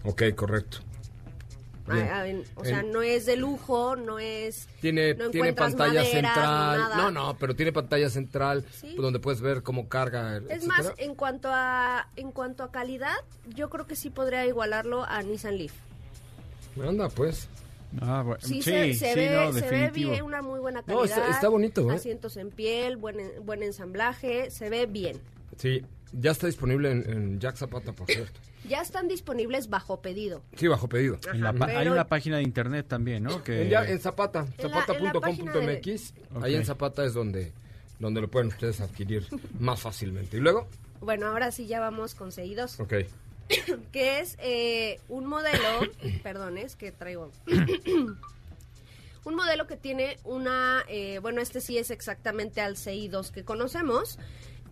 Ok, 0.03 0.23
correcto. 0.35 0.79
Ah, 1.85 2.23
o 2.55 2.63
sea, 2.63 2.79
En- 2.79 2.93
no 2.93 3.01
es 3.01 3.25
de 3.25 3.35
lujo, 3.35 3.97
no 3.97 4.17
es... 4.17 4.69
Tiene, 4.79 5.15
no 5.15 5.29
tiene 5.31 5.51
pantalla 5.51 5.95
maderas 6.01 6.11
central. 6.11 6.79
nada. 6.79 6.95
No, 6.95 7.11
no, 7.11 7.37
pero 7.37 7.57
tiene 7.57 7.73
pantalla 7.73 8.09
central 8.09 8.63
Sí. 8.71 8.95
donde 8.95 9.19
puedes 9.19 9.41
ver 9.41 9.63
cómo 9.63 9.89
carga. 9.89 10.37
Es 10.37 10.43
etcétera. 10.43 10.67
más, 10.67 10.93
en 10.97 11.13
cuanto 11.13 11.49
a 11.51 12.07
en 12.15 12.31
cuanto 12.31 12.63
a 12.63 12.71
calidad, 12.71 13.15
yo 13.47 13.69
creo 13.69 13.85
que 13.85 13.97
sí 13.97 14.09
podría 14.09 14.45
igualarlo 14.45 15.03
a 15.03 15.21
Nissan 15.23 15.57
Leaf. 15.57 15.73
Anda, 16.81 17.09
pues. 17.09 17.49
Ah, 18.01 18.23
bueno, 18.25 18.39
Sí, 18.41 18.55
sí, 18.55 18.61
se, 18.61 18.93
se 18.93 19.13
sí, 19.13 19.19
ve, 19.19 19.29
no, 19.35 19.53
se 19.53 19.69
ve 19.69 19.91
bien, 19.91 20.21
una 20.23 20.41
muy 20.41 20.59
buena 20.59 20.81
No, 20.81 20.85
calidad. 20.99 21.17
está- 21.19 21.29
está 21.31 21.49
bonito, 21.49 21.89
¿eh? 21.91 21.95
Asientos 21.95 22.37
en 22.37 22.49
piel, 22.49 22.97
buen, 22.97 23.17
buen 23.45 23.61
ensamblaje, 23.63 24.49
se 24.51 24.69
ve 24.69 24.85
bien. 24.85 25.19
Sí, 25.57 25.83
ya 26.11 26.31
está 26.31 26.47
disponible 26.47 26.91
en, 26.91 27.09
en 27.09 27.39
Jack 27.39 27.55
Zapata, 27.57 27.93
por 27.93 28.07
cierto. 28.07 28.39
Ya 28.65 28.79
están 28.81 29.09
disponibles 29.09 29.69
bajo 29.69 30.01
pedido. 30.01 30.41
Sí, 30.55 30.69
bajo 30.69 30.87
pedido. 30.87 31.19
Ajá, 31.29 31.53
Hay 31.77 31.89
una 31.89 32.07
página 32.07 32.37
de 32.37 32.43
internet 32.43 32.85
también, 32.87 33.21
¿no? 33.23 33.43
Que 33.43 33.63
En, 33.63 33.69
ya- 33.69 33.85
en 33.85 33.99
Zapata, 33.99 34.45
zapata.com.mx. 34.57 36.13
Ahí 36.41 36.55
en 36.55 36.65
Zapata 36.65 37.03
es 37.05 37.13
donde, 37.13 37.51
donde 37.99 38.21
lo 38.21 38.29
pueden 38.29 38.47
ustedes 38.47 38.81
adquirir 38.81 39.27
más 39.59 39.81
fácilmente. 39.81 40.37
Y 40.37 40.39
luego, 40.39 40.67
Bueno, 41.01 41.27
ahora 41.27 41.51
sí 41.51 41.67
ya 41.67 41.81
vamos 41.81 42.15
con 42.15 42.31
seguidos, 42.31 42.79
ok. 42.79 42.93
que 43.91 44.19
es 44.19 44.37
eh, 44.39 44.99
un 45.09 45.25
modelo, 45.25 45.81
perdón, 46.23 46.57
es 46.57 46.75
que 46.75 46.91
traigo 46.91 47.31
un 49.25 49.35
modelo 49.35 49.67
que 49.67 49.77
tiene 49.77 50.17
una, 50.23 50.83
eh, 50.87 51.19
bueno, 51.19 51.41
este 51.41 51.61
sí 51.61 51.77
es 51.77 51.91
exactamente 51.91 52.61
al 52.61 52.75
CI2 52.75 53.31
que 53.31 53.43
conocemos, 53.43 54.19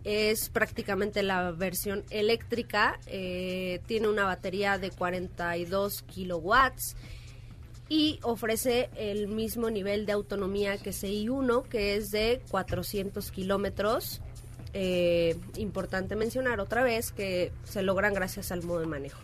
es 0.04 0.48
prácticamente 0.48 1.22
la 1.22 1.52
versión 1.52 2.04
eléctrica, 2.10 2.98
eh, 3.06 3.80
tiene 3.86 4.08
una 4.08 4.24
batería 4.24 4.78
de 4.78 4.90
42 4.90 6.02
kilowatts 6.02 6.96
y 7.88 8.18
ofrece 8.22 8.90
el 8.96 9.28
mismo 9.28 9.70
nivel 9.70 10.06
de 10.06 10.12
autonomía 10.12 10.78
que 10.78 10.90
CI1, 10.90 11.68
que 11.68 11.94
es 11.96 12.10
de 12.10 12.40
400 12.50 13.30
kilómetros. 13.30 14.22
Eh, 14.74 15.36
importante 15.58 16.16
mencionar 16.16 16.60
otra 16.60 16.82
vez 16.82 17.12
que 17.12 17.52
se 17.64 17.82
logran 17.82 18.14
gracias 18.14 18.52
al 18.52 18.62
modo 18.62 18.80
de 18.80 18.86
manejo. 18.86 19.20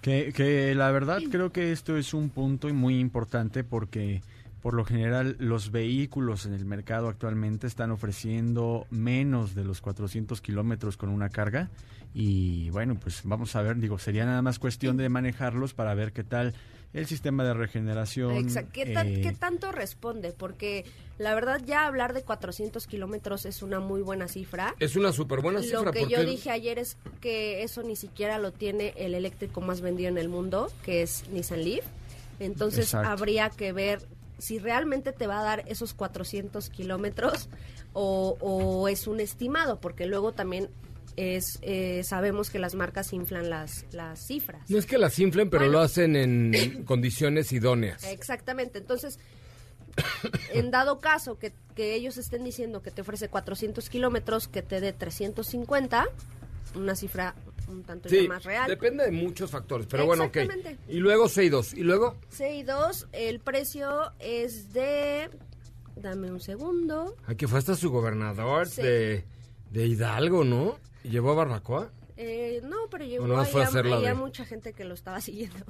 Que, 0.00 0.32
que 0.32 0.74
la 0.74 0.90
verdad 0.90 1.20
creo 1.30 1.52
que 1.52 1.72
esto 1.72 1.96
es 1.96 2.14
un 2.14 2.28
punto 2.28 2.72
muy 2.72 2.98
importante 2.98 3.64
porque 3.64 4.20
por 4.62 4.74
lo 4.74 4.84
general 4.84 5.36
los 5.40 5.72
vehículos 5.72 6.46
en 6.46 6.54
el 6.54 6.64
mercado 6.64 7.08
actualmente 7.08 7.66
están 7.66 7.90
ofreciendo 7.90 8.86
menos 8.90 9.54
de 9.54 9.64
los 9.64 9.80
400 9.80 10.40
kilómetros 10.40 10.96
con 10.96 11.08
una 11.08 11.28
carga 11.28 11.68
y 12.14 12.70
bueno 12.70 12.94
pues 12.94 13.22
vamos 13.24 13.56
a 13.56 13.62
ver 13.62 13.78
digo 13.78 13.98
sería 13.98 14.24
nada 14.24 14.40
más 14.40 14.58
cuestión 14.58 14.96
de 14.96 15.08
manejarlos 15.08 15.74
para 15.74 15.94
ver 15.94 16.12
qué 16.12 16.22
tal 16.22 16.54
el 16.94 17.06
sistema 17.06 17.42
de 17.44 17.54
regeneración 17.54 18.32
Exacto. 18.36 18.70
¿Qué, 18.74 18.86
tan- 18.86 19.06
eh, 19.08 19.20
qué 19.22 19.32
tanto 19.32 19.72
responde? 19.72 20.32
Porque 20.32 20.84
la 21.18 21.34
verdad 21.34 21.60
ya 21.64 21.86
hablar 21.86 22.12
de 22.12 22.22
400 22.22 22.86
kilómetros 22.86 23.46
es 23.46 23.62
una 23.62 23.80
muy 23.80 24.02
buena 24.02 24.28
cifra. 24.28 24.74
Es 24.78 24.94
una 24.96 25.12
súper 25.12 25.40
buena 25.40 25.60
Lo 25.60 25.64
cifra 25.64 25.90
que 25.92 26.00
porque 26.00 26.14
yo 26.14 26.24
dije 26.24 26.50
ayer 26.50 26.78
es 26.78 26.96
que 27.20 27.62
eso 27.62 27.82
ni 27.82 27.96
siquiera 27.96 28.38
lo 28.38 28.52
tiene 28.52 28.92
el 28.96 29.14
eléctrico 29.14 29.60
más 29.60 29.80
vendido 29.80 30.08
en 30.10 30.18
el 30.18 30.28
mundo, 30.28 30.70
que 30.84 31.02
es 31.02 31.24
Nissan 31.30 31.64
Leaf. 31.64 31.84
Entonces 32.40 32.86
Exacto. 32.86 33.08
habría 33.10 33.50
que 33.50 33.72
ver 33.72 34.00
si 34.38 34.58
realmente 34.58 35.12
te 35.12 35.26
va 35.26 35.40
a 35.40 35.44
dar 35.44 35.64
esos 35.68 35.94
400 35.94 36.68
kilómetros 36.70 37.48
o, 37.92 38.36
o 38.40 38.88
es 38.88 39.06
un 39.06 39.20
estimado, 39.20 39.78
porque 39.80 40.06
luego 40.06 40.32
también 40.32 40.68
es 41.16 41.58
eh, 41.62 42.02
sabemos 42.04 42.50
que 42.50 42.58
las 42.58 42.74
marcas 42.74 43.12
inflan 43.12 43.50
las, 43.50 43.84
las 43.92 44.26
cifras. 44.26 44.68
no 44.70 44.78
es 44.78 44.86
que 44.86 44.98
las 44.98 45.18
inflen, 45.18 45.50
pero 45.50 45.64
Bueno. 45.64 45.78
lo 45.78 45.84
hacen 45.84 46.16
en 46.16 46.84
condiciones 46.84 47.52
idóneas. 47.52 48.04
Exactamente, 48.04 48.78
entonces, 48.78 49.18
en 50.52 50.70
dado 50.70 51.00
caso 51.00 51.38
que, 51.38 51.52
que 51.74 51.94
ellos 51.94 52.16
estén 52.16 52.44
diciendo 52.44 52.82
que 52.82 52.90
te 52.90 53.02
ofrece 53.02 53.28
400 53.28 53.88
kilómetros, 53.90 54.48
que 54.48 54.62
te 54.62 54.80
dé 54.80 54.92
350, 54.92 56.06
una 56.74 56.94
cifra 56.96 57.34
un 57.68 57.84
tanto 57.84 58.08
Sí, 58.08 58.22
ya 58.22 58.28
más 58.28 58.44
real. 58.44 58.68
depende 58.68 59.04
de 59.04 59.10
muchos 59.12 59.50
factores, 59.50 59.86
pero 59.86 60.04
bueno, 60.04 60.24
ok. 60.24 60.36
Y 60.88 60.96
luego 60.98 61.26
CI2, 61.28 61.76
y 61.76 61.82
luego 61.82 62.16
CI2, 62.36 63.06
el 63.12 63.40
precio 63.40 64.12
es 64.18 64.72
de... 64.72 65.30
Dame 65.94 66.30
un 66.32 66.40
segundo. 66.40 67.14
aquí 67.26 67.46
fue 67.46 67.58
hasta 67.58 67.76
su 67.76 67.90
gobernador 67.90 68.66
Sí. 68.66 68.82
de, 68.82 69.24
de 69.70 69.86
Hidalgo, 69.86 70.42
¿no? 70.42 70.78
Llevó 71.04 71.32
a 71.32 71.34
Barbacoa. 71.34 71.90
Eh, 72.16 72.60
no, 72.64 72.76
pero 72.90 73.04
llegó 73.04 73.24
O 73.24 73.26
nomás 73.26 73.46
ahí 73.46 73.52
fue 73.52 73.62
a 73.62 73.64
a- 73.64 73.68
hacer 73.68 73.86
la 73.86 73.96
ahí 73.96 74.04
a 74.04 74.08
de- 74.10 74.14
mucha 74.14 74.44
gente 74.44 74.72
que 74.72 74.84
lo 74.84 74.94
estaba 74.94 75.20
siguiendo. 75.20 75.64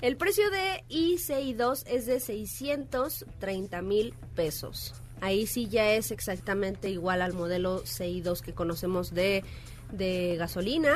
El 0.00 0.16
precio 0.16 0.50
de 0.50 0.84
ICI2 0.88 1.84
es 1.86 2.06
de 2.06 2.20
630 2.20 3.82
mil 3.82 4.14
pesos. 4.34 4.94
Ahí 5.20 5.46
sí 5.46 5.68
ya 5.68 5.92
es 5.92 6.10
exactamente 6.10 6.88
igual 6.90 7.22
al 7.22 7.32
modelo 7.32 7.82
CI2 7.84 8.40
que 8.40 8.52
conocemos 8.54 9.12
de, 9.14 9.44
de 9.92 10.36
gasolina. 10.36 10.94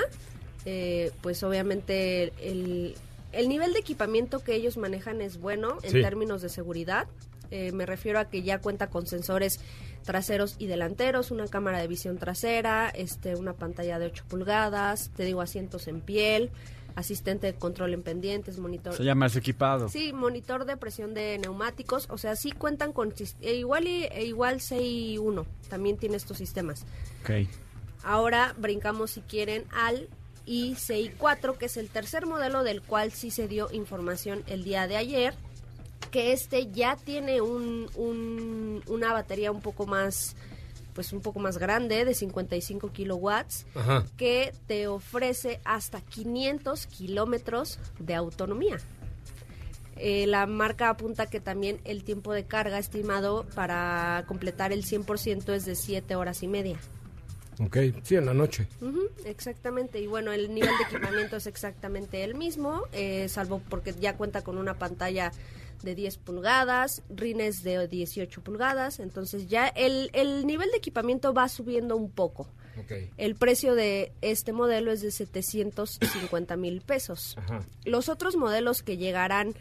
Eh, 0.64 1.12
pues 1.20 1.42
obviamente 1.44 2.32
el, 2.40 2.96
el 3.32 3.48
nivel 3.48 3.72
de 3.72 3.78
equipamiento 3.78 4.42
que 4.42 4.54
ellos 4.54 4.76
manejan 4.78 5.20
es 5.20 5.38
bueno 5.38 5.78
en 5.82 5.92
Sí. 5.92 6.02
términos 6.02 6.42
de 6.42 6.48
seguridad. 6.48 7.06
Eh, 7.50 7.72
me 7.72 7.86
refiero 7.86 8.18
a 8.18 8.26
que 8.26 8.42
ya 8.42 8.60
cuenta 8.60 8.88
con 8.88 9.06
sensores 9.06 9.60
traseros 10.04 10.56
y 10.58 10.66
delanteros, 10.66 11.30
una 11.30 11.46
cámara 11.48 11.78
de 11.78 11.88
visión 11.88 12.18
trasera, 12.18 12.88
este, 12.90 13.34
una 13.34 13.52
pantalla 13.52 13.98
de 13.98 14.06
8 14.06 14.24
pulgadas, 14.28 15.10
te 15.16 15.24
digo 15.24 15.40
asientos 15.40 15.88
en 15.88 16.00
piel, 16.00 16.50
asistente 16.94 17.48
de 17.48 17.54
control 17.54 17.92
en 17.92 18.02
pendientes, 18.02 18.58
monitor. 18.58 18.94
Se 18.94 19.04
llama 19.04 19.26
equipado. 19.26 19.88
Sí, 19.88 20.12
monitor 20.12 20.64
de 20.64 20.76
presión 20.76 21.12
de 21.12 21.38
neumáticos, 21.38 22.08
o 22.10 22.18
sea, 22.18 22.36
sí 22.36 22.52
cuentan 22.52 22.92
con 22.92 23.12
e 23.42 23.54
igual 23.54 23.86
y, 23.86 24.04
e 24.04 24.24
igual 24.24 24.60
CI1 24.60 25.44
también 25.68 25.98
tiene 25.98 26.16
estos 26.16 26.38
sistemas. 26.38 26.86
Ok. 27.22 27.48
Ahora 28.02 28.54
brincamos 28.56 29.10
si 29.10 29.20
quieren 29.20 29.64
al 29.72 30.08
ICI4, 30.46 31.58
que 31.58 31.66
es 31.66 31.76
el 31.76 31.88
tercer 31.88 32.24
modelo 32.24 32.62
del 32.62 32.80
cual 32.80 33.12
sí 33.12 33.30
se 33.30 33.48
dio 33.48 33.68
información 33.72 34.42
el 34.46 34.64
día 34.64 34.86
de 34.86 34.96
ayer, 34.96 35.34
que 36.10 36.32
este 36.32 36.70
ya 36.70 36.96
tiene 36.96 37.40
un, 37.40 37.88
un- 37.96 38.82
una 38.86 39.12
batería 39.12 39.50
un 39.52 39.60
poco 39.60 39.86
más 39.86 40.36
pues 40.94 41.12
un 41.12 41.20
poco 41.20 41.40
más 41.40 41.58
grande 41.58 42.06
de 42.06 42.14
55 42.14 42.90
kilowatts 42.90 43.66
Ajá. 43.74 44.06
que 44.16 44.54
te 44.66 44.88
ofrece 44.88 45.60
hasta 45.64 46.00
500 46.00 46.86
kilómetros 46.86 47.78
de 47.98 48.14
autonomía. 48.14 48.78
Eh, 49.96 50.26
la 50.26 50.46
marca 50.46 50.88
apunta 50.88 51.26
que 51.26 51.38
también 51.40 51.80
el 51.84 52.02
tiempo 52.04 52.32
de 52.32 52.44
carga 52.44 52.78
estimado 52.78 53.46
para 53.54 54.24
completar 54.26 54.72
el 54.72 54.84
100% 54.84 55.52
es 55.54 55.66
de 55.66 55.74
7 55.74 56.16
horas 56.16 56.42
y 56.42 56.48
media. 56.48 56.78
Ok, 57.58 57.76
sí, 58.02 58.16
en 58.16 58.26
la 58.26 58.34
noche. 58.34 58.66
Exactamente, 59.24 59.98
y 60.00 60.06
bueno, 60.06 60.32
el 60.32 60.52
nivel 60.54 60.70
de 60.78 60.84
equipamiento 60.96 61.36
es 61.36 61.46
exactamente 61.46 62.22
el 62.24 62.34
mismo, 62.34 62.82
eh, 62.92 63.28
salvo 63.30 63.62
porque 63.70 63.94
ya 63.98 64.16
cuenta 64.16 64.42
con 64.42 64.58
una 64.58 64.74
pantalla 64.78 65.30
de 65.86 65.94
10 65.94 66.18
pulgadas, 66.18 67.02
rines 67.08 67.62
de 67.62 67.88
18 67.88 68.42
pulgadas, 68.42 69.00
entonces 69.00 69.48
ya 69.48 69.68
el, 69.68 70.10
el 70.12 70.46
nivel 70.46 70.70
de 70.70 70.76
equipamiento 70.76 71.32
va 71.32 71.48
subiendo 71.48 71.96
un 71.96 72.10
poco. 72.10 72.48
El 73.16 73.36
precio 73.36 73.74
de 73.74 74.12
este 74.20 74.52
modelo 74.52 74.92
es 74.92 75.00
de 75.00 75.10
750 75.10 76.56
mil 76.58 76.82
pesos. 76.82 77.34
Ajá. 77.38 77.62
Los 77.86 78.10
otros 78.10 78.36
modelos 78.36 78.82
que 78.82 78.98
llegarán 78.98 79.54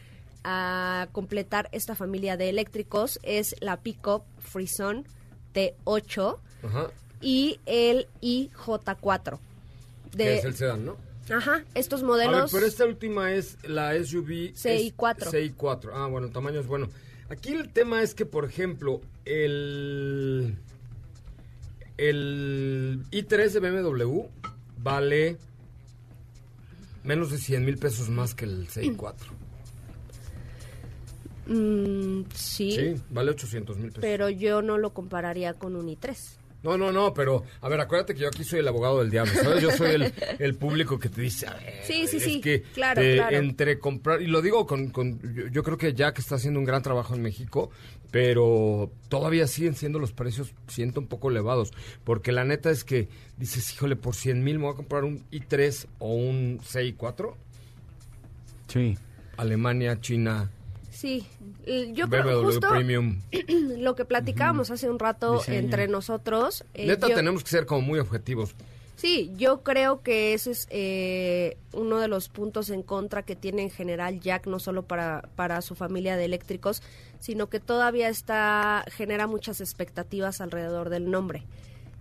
a 0.43 1.07
completar 1.13 1.69
esta 1.71 1.95
familia 1.95 2.35
de 2.35 2.49
eléctricos 2.49 3.19
es 3.23 3.55
la 3.61 3.77
Pickup 3.77 4.23
Frison 4.39 5.07
T8 5.53 6.39
Ajá. 6.63 6.87
y 7.21 7.61
el 7.65 8.07
IJ4. 8.21 9.39
Que 10.11 10.17
De, 10.17 10.37
es 10.37 10.43
el 10.45 10.55
sedán, 10.55 10.85
¿no? 10.85 10.97
Ajá, 11.29 11.63
estos 11.73 12.01
A 12.01 12.03
ver, 12.03 12.07
modelos. 12.27 12.51
pero 12.51 12.65
esta 12.65 12.85
última 12.85 13.31
es 13.33 13.57
la 13.67 13.93
SUV 14.03 14.53
CI4. 14.53 15.27
es 15.27 15.33
CI4. 15.33 15.91
Ah, 15.93 16.07
bueno, 16.07 16.27
el 16.27 16.33
tamaño 16.33 16.59
es 16.59 16.67
bueno. 16.67 16.89
Aquí 17.29 17.53
el 17.53 17.69
tema 17.69 18.01
es 18.03 18.13
que, 18.13 18.25
por 18.25 18.45
ejemplo, 18.45 19.01
el 19.25 20.55
el 21.97 23.03
i3 23.11 23.49
de 23.51 23.59
BMW 23.59 24.23
vale 24.77 25.37
menos 27.03 27.31
de 27.31 27.37
100 27.37 27.63
mil 27.65 27.77
pesos 27.77 28.09
más 28.09 28.35
que 28.35 28.45
el 28.45 28.67
CI4. 28.67 29.13
Mm, 31.47 32.23
sí, 32.33 32.71
Sí, 32.71 33.01
vale 33.11 33.31
800 33.31 33.77
mil 33.77 33.87
pesos. 33.89 34.01
pero 34.01 34.29
yo 34.29 34.61
no 34.61 34.77
lo 34.77 34.93
compararía 34.93 35.53
con 35.53 35.75
un 35.75 35.87
i3. 35.87 36.15
No, 36.65 36.77
no, 36.77 36.91
no, 36.91 37.13
pero 37.13 37.43
a 37.61 37.69
ver, 37.69 37.79
acuérdate 37.79 38.13
que 38.15 38.21
yo 38.21 38.27
aquí 38.27 38.43
soy 38.43 38.59
el 38.59 38.67
abogado 38.67 38.99
del 38.99 39.09
diablo, 39.11 39.31
¿sabes? 39.41 39.61
Yo 39.61 39.71
soy 39.71 39.91
el, 39.91 40.13
el 40.39 40.55
público 40.55 40.99
que 40.99 41.07
te 41.09 41.21
dice, 41.21 41.47
a 41.47 41.53
ver, 41.53 41.81
Sí, 41.85 42.07
sí, 42.07 42.17
es 42.17 42.23
sí, 42.23 42.41
que 42.41 42.63
claro, 42.73 43.01
eh, 43.01 43.15
claro. 43.15 43.37
entre 43.37 43.79
comprar, 43.79 44.21
y 44.21 44.27
lo 44.27 44.41
digo 44.41 44.65
con, 44.65 44.89
con 44.89 45.19
yo, 45.33 45.47
yo 45.47 45.63
creo 45.63 45.77
que 45.77 45.93
Jack 45.93 46.19
está 46.19 46.35
haciendo 46.35 46.59
un 46.59 46.65
gran 46.65 46.81
trabajo 46.81 47.13
en 47.15 47.21
México, 47.21 47.69
pero 48.11 48.91
todavía 49.09 49.45
siguen 49.47 49.75
siendo 49.75 49.99
los 49.99 50.11
precios, 50.11 50.53
siento 50.67 50.99
un 50.99 51.07
poco 51.07 51.29
elevados, 51.29 51.71
porque 52.03 52.31
la 52.31 52.43
neta 52.45 52.71
es 52.71 52.83
que 52.83 53.09
dices, 53.37 53.71
híjole, 53.73 53.95
por 53.95 54.15
100 54.15 54.43
mil 54.43 54.57
me 54.57 54.65
voy 54.65 54.73
a 54.73 54.75
comprar 54.75 55.03
un 55.03 55.23
i3 55.31 55.85
o 55.99 56.13
un 56.15 56.59
CI4, 56.61 57.33
Sí. 58.67 58.97
Alemania, 59.37 59.99
China, 60.01 60.49
Sí, 60.95 61.27
eh, 61.65 61.91
yo 61.93 62.07
creo 62.09 62.41
justo 62.41 62.69
Premium. 62.69 63.19
lo 63.77 63.95
que 63.95 64.05
platicábamos 64.05 64.71
hace 64.71 64.89
un 64.89 64.97
rato 64.97 65.33
Diseño. 65.39 65.59
entre 65.59 65.87
nosotros. 65.89 66.63
eh, 66.73 66.87
Neta, 66.87 67.09
yo- 67.09 67.15
tenemos 67.15 67.43
que 67.43 67.49
ser 67.49 67.65
como 67.65 67.81
muy 67.81 67.99
objetivos. 67.99 68.55
Sí, 68.95 69.33
yo 69.35 69.61
creo 69.61 70.01
que 70.03 70.33
ese 70.33 70.51
es 70.51 70.67
eh, 70.69 71.57
uno 71.73 71.99
de 71.99 72.07
los 72.07 72.29
puntos 72.29 72.69
en 72.69 72.81
contra 72.81 73.23
que 73.23 73.35
tiene 73.35 73.61
en 73.63 73.69
general 73.69 74.21
Jack, 74.21 74.47
no 74.47 74.57
solo 74.57 74.83
para, 74.83 75.27
para 75.35 75.61
su 75.61 75.75
familia 75.75 76.15
de 76.15 76.23
eléctricos, 76.23 76.81
sino 77.19 77.47
que 77.49 77.59
todavía 77.59 78.07
está 78.07 78.85
genera 78.89 79.27
muchas 79.27 79.59
expectativas 79.59 80.39
alrededor 80.39 80.89
del 80.89 81.11
nombre. 81.11 81.43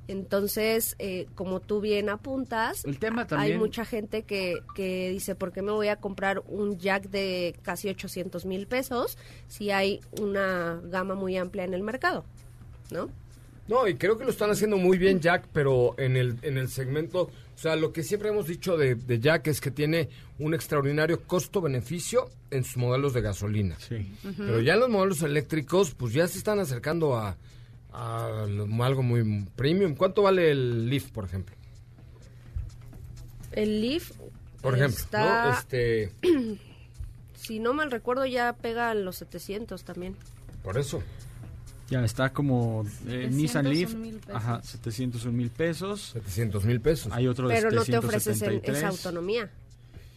Entonces, 0.06 0.96
eh, 0.98 1.26
como 1.34 1.60
tú 1.60 1.80
bien 1.80 2.08
apuntas, 2.08 2.84
El 2.84 2.98
tema 2.98 3.26
hay 3.30 3.56
mucha 3.56 3.84
gente 3.84 4.22
que, 4.22 4.54
que 4.74 5.10
dice, 5.10 5.34
¿por 5.34 5.52
qué 5.52 5.62
me 5.62 5.72
voy 5.72 5.88
a 5.88 5.96
comprar 5.96 6.42
un 6.48 6.78
Jack 6.78 7.08
de 7.08 7.56
casi 7.62 7.88
800 7.88 8.44
mil 8.44 8.66
pesos 8.66 9.16
si 9.48 9.70
hay 9.70 10.00
una 10.20 10.80
gama 10.84 11.14
muy 11.14 11.36
amplia 11.36 11.64
en 11.64 11.74
el 11.74 11.82
mercado? 11.82 12.24
¿No? 12.90 13.08
No, 13.66 13.88
y 13.88 13.94
creo 13.94 14.18
que 14.18 14.24
lo 14.24 14.30
están 14.30 14.50
haciendo 14.50 14.76
muy 14.76 14.98
bien 14.98 15.20
Jack, 15.20 15.48
pero 15.52 15.94
en 15.96 16.16
el, 16.18 16.36
en 16.42 16.58
el 16.58 16.68
segmento, 16.68 17.22
o 17.22 17.58
sea, 17.58 17.76
lo 17.76 17.94
que 17.94 18.02
siempre 18.02 18.28
hemos 18.28 18.46
dicho 18.46 18.76
de, 18.76 18.94
de 18.94 19.20
Jack 19.20 19.46
es 19.46 19.62
que 19.62 19.70
tiene 19.70 20.10
un 20.38 20.52
extraordinario 20.52 21.22
costo-beneficio 21.22 22.28
en 22.50 22.64
sus 22.64 22.76
modelos 22.76 23.14
de 23.14 23.22
gasolina. 23.22 23.76
Sí. 23.78 24.12
Pero 24.36 24.60
ya 24.60 24.74
en 24.74 24.80
los 24.80 24.90
modelos 24.90 25.22
eléctricos, 25.22 25.94
pues 25.94 26.12
ya 26.12 26.28
se 26.28 26.36
están 26.36 26.58
acercando 26.58 27.16
a, 27.16 27.38
a 27.94 28.44
algo 28.82 29.02
muy 29.02 29.44
premium. 29.56 29.94
¿Cuánto 29.94 30.22
vale 30.22 30.50
el 30.50 30.88
Leaf, 30.90 31.10
por 31.10 31.24
ejemplo? 31.24 31.54
El 33.52 33.80
Leaf 33.80 34.10
Por 34.60 34.74
ejemplo, 34.74 34.98
está... 34.98 35.46
¿no? 35.46 35.52
Este, 35.58 36.12
Si 37.36 37.58
no 37.60 37.74
mal 37.74 37.90
recuerdo, 37.90 38.24
ya 38.24 38.54
pega 38.54 38.90
a 38.90 38.94
los 38.94 39.16
700 39.16 39.84
también. 39.84 40.16
por 40.62 40.78
eso. 40.78 41.02
Ya 41.90 42.02
está 42.02 42.32
como 42.32 42.86
eh, 43.06 43.28
Nissan 43.30 43.68
Leaf. 43.68 43.90
701,000 43.90 44.20
pesos. 44.20 44.34
Ajá, 44.34 44.62
701 44.62 45.36
mil 45.36 45.50
pesos. 45.50 46.00
700 46.14 46.64
mil 46.64 46.80
pesos. 46.80 47.12
Hay 47.12 47.28
otro 47.28 47.46
de 47.46 47.54
Pero 47.56 47.70
no 47.70 47.84
te 47.84 47.98
ofreces 47.98 48.40
en- 48.40 48.62
773. 48.62 48.78
esa 48.78 48.88
autonomía. 48.88 49.50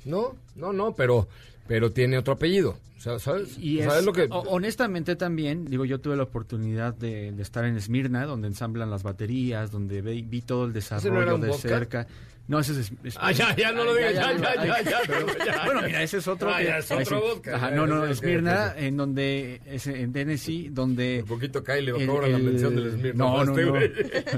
No, 0.06 0.38
no, 0.56 0.72
no, 0.72 0.96
pero, 0.96 1.28
pero 1.68 1.92
tiene 1.92 2.18
otro 2.18 2.34
apellido. 2.34 2.78
O 2.98 3.00
sea, 3.00 3.20
¿sabes? 3.20 3.58
Y 3.60 3.80
O 3.80 3.84
sea, 3.84 3.94
es, 3.94 4.00
es 4.00 4.06
lo 4.06 4.12
que... 4.14 4.28
honestamente 4.30 5.16
también, 5.16 5.66
digo, 5.66 5.86
yo 5.86 6.00
tuve 6.00 6.16
la 6.16 6.24
oportunidad 6.24 6.96
de, 6.96 7.32
de 7.32 7.44
estar 7.44 7.64
en 7.66 7.78
Esmirna, 7.78 8.26
donde 8.26 8.48
ensamblan 8.48 8.90
las 8.90 9.04
baterías, 9.04 9.72
donde 9.72 10.02
ve- 10.02 10.24
vi 10.28 10.42
todo 10.42 10.66
el 10.66 10.74
desarrollo 10.74 11.14
no 11.14 11.22
era 11.22 11.36
un 11.36 11.42
de 11.42 11.48
vodka? 11.50 11.70
cerca. 11.70 12.08
No, 12.48 12.60
ese 12.60 12.80
es... 12.80 12.92
es- 13.04 13.18
Ah, 13.22 13.32
ya, 13.32 13.56
ya, 13.56 13.72
no 13.72 13.84
lo 13.84 13.94
digas, 13.94 14.16
ya, 14.16 14.36
ya, 14.36 14.66
ya, 14.66 14.82
ya, 14.82 14.98
pero- 15.06 15.28
ya. 15.46 15.66
Bueno, 15.66 15.82
mira, 15.84 16.02
ese 16.02 16.18
es 16.18 16.28
otro... 16.28 16.50
Ah, 16.52 16.64
ya, 16.64 16.80
es 16.80 16.90
otro 16.90 17.22
vodka. 17.22 17.56
Ajá, 17.56 17.70
no, 17.72 17.86
no, 17.86 18.04
Esmirna, 18.08 18.74
en 18.76 18.98
donde, 18.98 19.62
es 19.68 19.86
en 19.86 20.12
Tennessee, 20.12 20.70
donde... 20.72 21.20
Un 21.22 21.28
poquito 21.28 21.62
me 21.68 21.78
el- 21.78 22.08
cobran 22.08 22.32
la 22.32 22.40
mención 22.40 22.76
del 22.76 22.88
Esmirna. 22.88 23.24
No, 23.24 23.46
no, 23.46 23.52
Este, 23.52 23.64
no. 23.66 23.72
güey. 23.74 23.92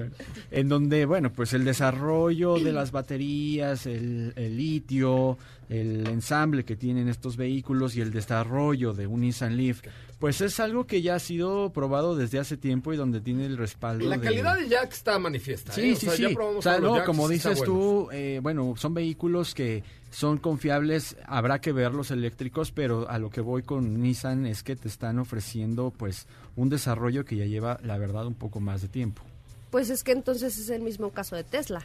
en 0.52 0.68
donde, 0.68 1.06
bueno, 1.06 1.32
pues 1.32 1.54
el 1.54 1.64
desarrollo 1.64 2.56
de 2.60 2.74
las 2.74 2.92
baterías, 2.92 3.86
el, 3.86 4.34
el 4.36 4.58
litio, 4.58 5.38
el 5.70 6.08
ensamble 6.08 6.66
que 6.66 6.76
tienen 6.76 7.08
estos 7.08 7.38
vehículos 7.38 7.96
y 7.96 8.02
el 8.02 8.12
desarrollo 8.12 8.94
de 8.94 9.08
un 9.08 9.22
Nissan 9.22 9.56
Leaf, 9.56 9.82
pues 10.20 10.42
es 10.42 10.60
algo 10.60 10.86
que 10.88 11.02
ya 11.02 11.16
ha 11.16 11.20
sido 11.20 11.72
probado 11.72 12.16
desde 12.16 12.40
hace 12.40 12.58
tiempo 12.58 12.92
y 12.92 12.98
donde 12.98 13.22
tiene 13.22 13.46
el 13.46 13.56
respaldo. 13.58 14.10
La 14.10 14.18
de- 14.18 14.24
calidad 14.24 14.58
de 14.58 14.68
Jack 14.68 14.92
está 14.92 15.18
manifiesta. 15.20 15.72
Sí, 15.72 15.82
¿eh? 15.82 15.94
O 15.94 15.96
sí, 15.96 16.06
sea, 16.08 16.16
sí. 16.16 16.22
Ya 16.24 16.40
O 16.40 16.62
sea, 16.62 16.80
no, 16.80 17.04
como 17.06 17.30
dices 17.30 17.60
bueno. 17.60 17.74
tú, 17.74 18.10
eh, 18.12 18.40
bueno, 18.42 18.74
son 18.78 18.94
vehículos 18.96 19.54
que 19.54 19.84
son 20.10 20.40
confiables, 20.40 21.16
habrá 21.28 21.62
que 21.62 21.72
ver 21.72 21.94
los 21.94 22.10
eléctricos, 22.12 22.72
pero 22.72 23.08
a 23.10 23.20
lo 23.20 23.30
que 23.30 23.42
voy 23.42 23.62
con 23.62 24.02
Nissan 24.02 24.48
es 24.48 24.64
que 24.64 24.76
te 24.76 24.88
están 24.88 25.20
ofreciendo 25.20 25.94
pues 25.96 26.26
un 26.56 26.70
desarrollo 26.70 27.24
que 27.26 27.38
ya 27.38 27.46
lleva, 27.46 27.80
la 27.84 27.98
verdad, 28.00 28.26
un 28.26 28.34
poco 28.34 28.60
más 28.60 28.82
de 28.82 28.88
tiempo. 28.88 29.22
Pues 29.70 29.92
es 29.92 30.04
que 30.04 30.14
entonces 30.14 30.58
es 30.58 30.70
el 30.72 30.82
mismo 30.82 31.12
caso 31.12 31.36
de 31.36 31.44
Tesla. 31.44 31.84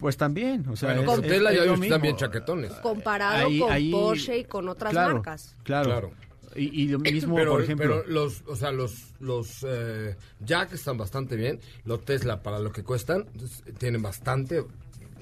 Pues 0.00 0.16
también, 0.16 0.66
o 0.68 0.76
sea, 0.76 0.88
Bueno, 0.94 1.02
es- 1.02 1.06
con 1.16 1.24
es- 1.24 1.30
Tesla 1.30 1.52
es 1.52 1.56
ya 1.64 1.74
están 1.74 2.02
bien 2.02 2.16
chaquetones. 2.16 2.72
Comparado 2.82 3.46
Ahí- 3.46 3.58
con 3.60 3.72
ahí- 3.72 3.90
Porsche 3.92 4.38
y 4.38 4.44
con 4.44 4.68
otras 4.68 4.92
claro, 4.92 5.14
marcas. 5.14 5.56
Claro. 5.62 5.84
Claro. 5.90 6.10
Y, 6.56 6.82
y 6.84 6.88
lo 6.88 6.98
mismo, 7.00 7.36
pero, 7.36 7.52
por 7.52 7.62
ejemplo, 7.62 8.02
pero 8.04 8.12
los, 8.12 8.42
o 8.48 8.56
sea, 8.56 8.72
los, 8.72 9.12
los 9.20 9.64
eh, 9.68 10.16
Jack 10.40 10.72
están 10.72 10.96
bastante 10.96 11.36
bien. 11.36 11.60
Los 11.84 12.04
Tesla, 12.04 12.42
para 12.42 12.58
lo 12.58 12.72
que 12.72 12.82
cuestan, 12.82 13.26
pues, 13.38 13.62
tienen 13.78 14.02
bastante 14.02 14.64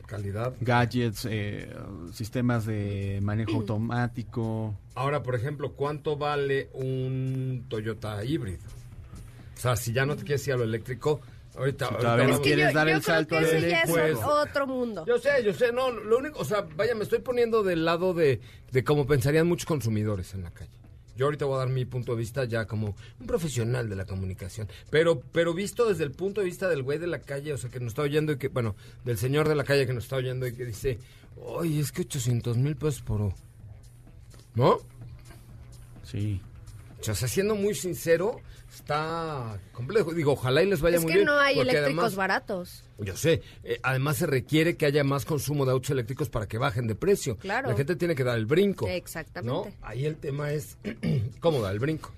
calidad. 0.06 0.54
gadgets, 0.62 1.26
eh, 1.28 1.68
sistemas 2.14 2.64
de 2.64 3.18
manejo 3.22 3.50
automático. 3.56 4.74
Ahora, 4.94 5.22
por 5.22 5.34
ejemplo, 5.34 5.72
¿cuánto 5.72 6.16
vale 6.16 6.70
un 6.72 7.66
Toyota 7.68 8.24
híbrido? 8.24 8.60
O 9.56 9.60
sea, 9.60 9.76
si 9.76 9.92
ya 9.92 10.06
no 10.06 10.16
te 10.16 10.22
quieres 10.22 10.46
ir 10.46 10.54
a 10.54 10.56
lo 10.56 10.64
eléctrico, 10.64 11.20
ahorita... 11.58 11.86
Si 11.88 11.94
ahorita 11.94 12.12
hablamos- 12.12 12.40
quieres 12.40 12.68
yo, 12.68 12.74
dar 12.74 12.88
yo 12.88 12.94
el 12.96 13.02
creo 13.02 13.14
salto 13.14 13.38
que 13.38 13.44
ese 13.44 13.70
ya 13.70 13.82
es 13.82 13.90
Pues- 13.90 14.18
otro 14.24 14.66
mundo. 14.66 15.04
Yo 15.06 15.18
sé, 15.18 15.30
yo 15.44 15.52
sé, 15.52 15.72
no, 15.72 15.90
lo 15.90 16.18
único, 16.18 16.38
o 16.40 16.44
sea, 16.44 16.62
vaya, 16.76 16.94
me 16.94 17.02
estoy 17.04 17.18
poniendo 17.20 17.62
del 17.62 17.84
lado 17.84 18.14
de, 18.14 18.40
de 18.72 18.84
cómo 18.84 19.06
pensarían 19.06 19.46
muchos 19.46 19.66
consumidores 19.66 20.32
en 20.34 20.42
la 20.42 20.50
calle. 20.50 20.70
Yo 21.16 21.24
ahorita 21.26 21.46
voy 21.46 21.56
a 21.56 21.58
dar 21.58 21.68
mi 21.68 21.84
punto 21.84 22.12
de 22.12 22.18
vista 22.18 22.44
ya 22.44 22.66
como 22.66 22.94
un 23.18 23.26
profesional 23.26 23.88
de 23.88 23.96
la 23.96 24.04
comunicación, 24.04 24.68
pero 24.88 25.20
pero 25.32 25.52
visto 25.52 25.88
desde 25.88 26.04
el 26.04 26.12
punto 26.12 26.40
de 26.40 26.44
vista 26.46 26.68
del 26.68 26.84
güey 26.84 26.98
de 26.98 27.08
la 27.08 27.18
calle, 27.18 27.52
o 27.52 27.58
sea, 27.58 27.70
que 27.70 27.80
nos 27.80 27.88
está 27.88 28.02
oyendo 28.02 28.30
y 28.32 28.38
que, 28.38 28.46
bueno, 28.46 28.76
del 29.04 29.18
señor 29.18 29.48
de 29.48 29.56
la 29.56 29.64
calle 29.64 29.84
que 29.84 29.92
nos 29.92 30.04
está 30.04 30.14
oyendo 30.14 30.46
y 30.46 30.54
que 30.54 30.64
dice, 30.64 31.00
oye, 31.36 31.80
es 31.80 31.90
que 31.90 32.02
800 32.02 32.56
mil 32.58 32.76
pesos 32.76 33.02
por... 33.02 33.32
¿No? 34.54 34.78
Sí. 36.04 36.40
O 37.00 37.02
sea, 37.02 37.14
siendo 37.28 37.54
muy 37.54 37.74
sincero, 37.74 38.40
está 38.78 39.60
complejo. 39.72 40.12
Digo, 40.14 40.32
ojalá 40.32 40.62
y 40.62 40.66
les 40.70 40.80
vaya 40.80 40.96
Es 40.96 41.02
muy 41.02 41.12
que 41.12 41.18
bien. 41.18 41.26
no 41.26 41.38
hay 41.38 41.58
eléctricos 41.58 41.84
además- 41.84 42.14
baratos. 42.16 42.84
Yo 42.98 43.16
sé, 43.16 43.42
eh, 43.62 43.78
además 43.82 44.16
se 44.16 44.26
requiere 44.26 44.76
que 44.76 44.86
haya 44.86 45.04
más 45.04 45.24
consumo 45.24 45.64
de 45.64 45.72
autos 45.72 45.90
eléctricos 45.90 46.28
para 46.28 46.48
que 46.48 46.58
bajen 46.58 46.86
de 46.86 46.94
precio. 46.94 47.36
Claro. 47.36 47.70
La 47.70 47.76
gente 47.76 47.94
tiene 47.96 48.14
que 48.14 48.24
dar 48.24 48.36
el 48.38 48.46
brinco. 48.46 48.88
Exactamente. 48.88 49.70
¿no? 49.70 49.86
Ahí 49.86 50.04
el 50.06 50.16
tema 50.16 50.50
es 50.52 50.76
cómo 51.40 51.60
da 51.60 51.70
el 51.70 51.78
brinco. 51.78 52.12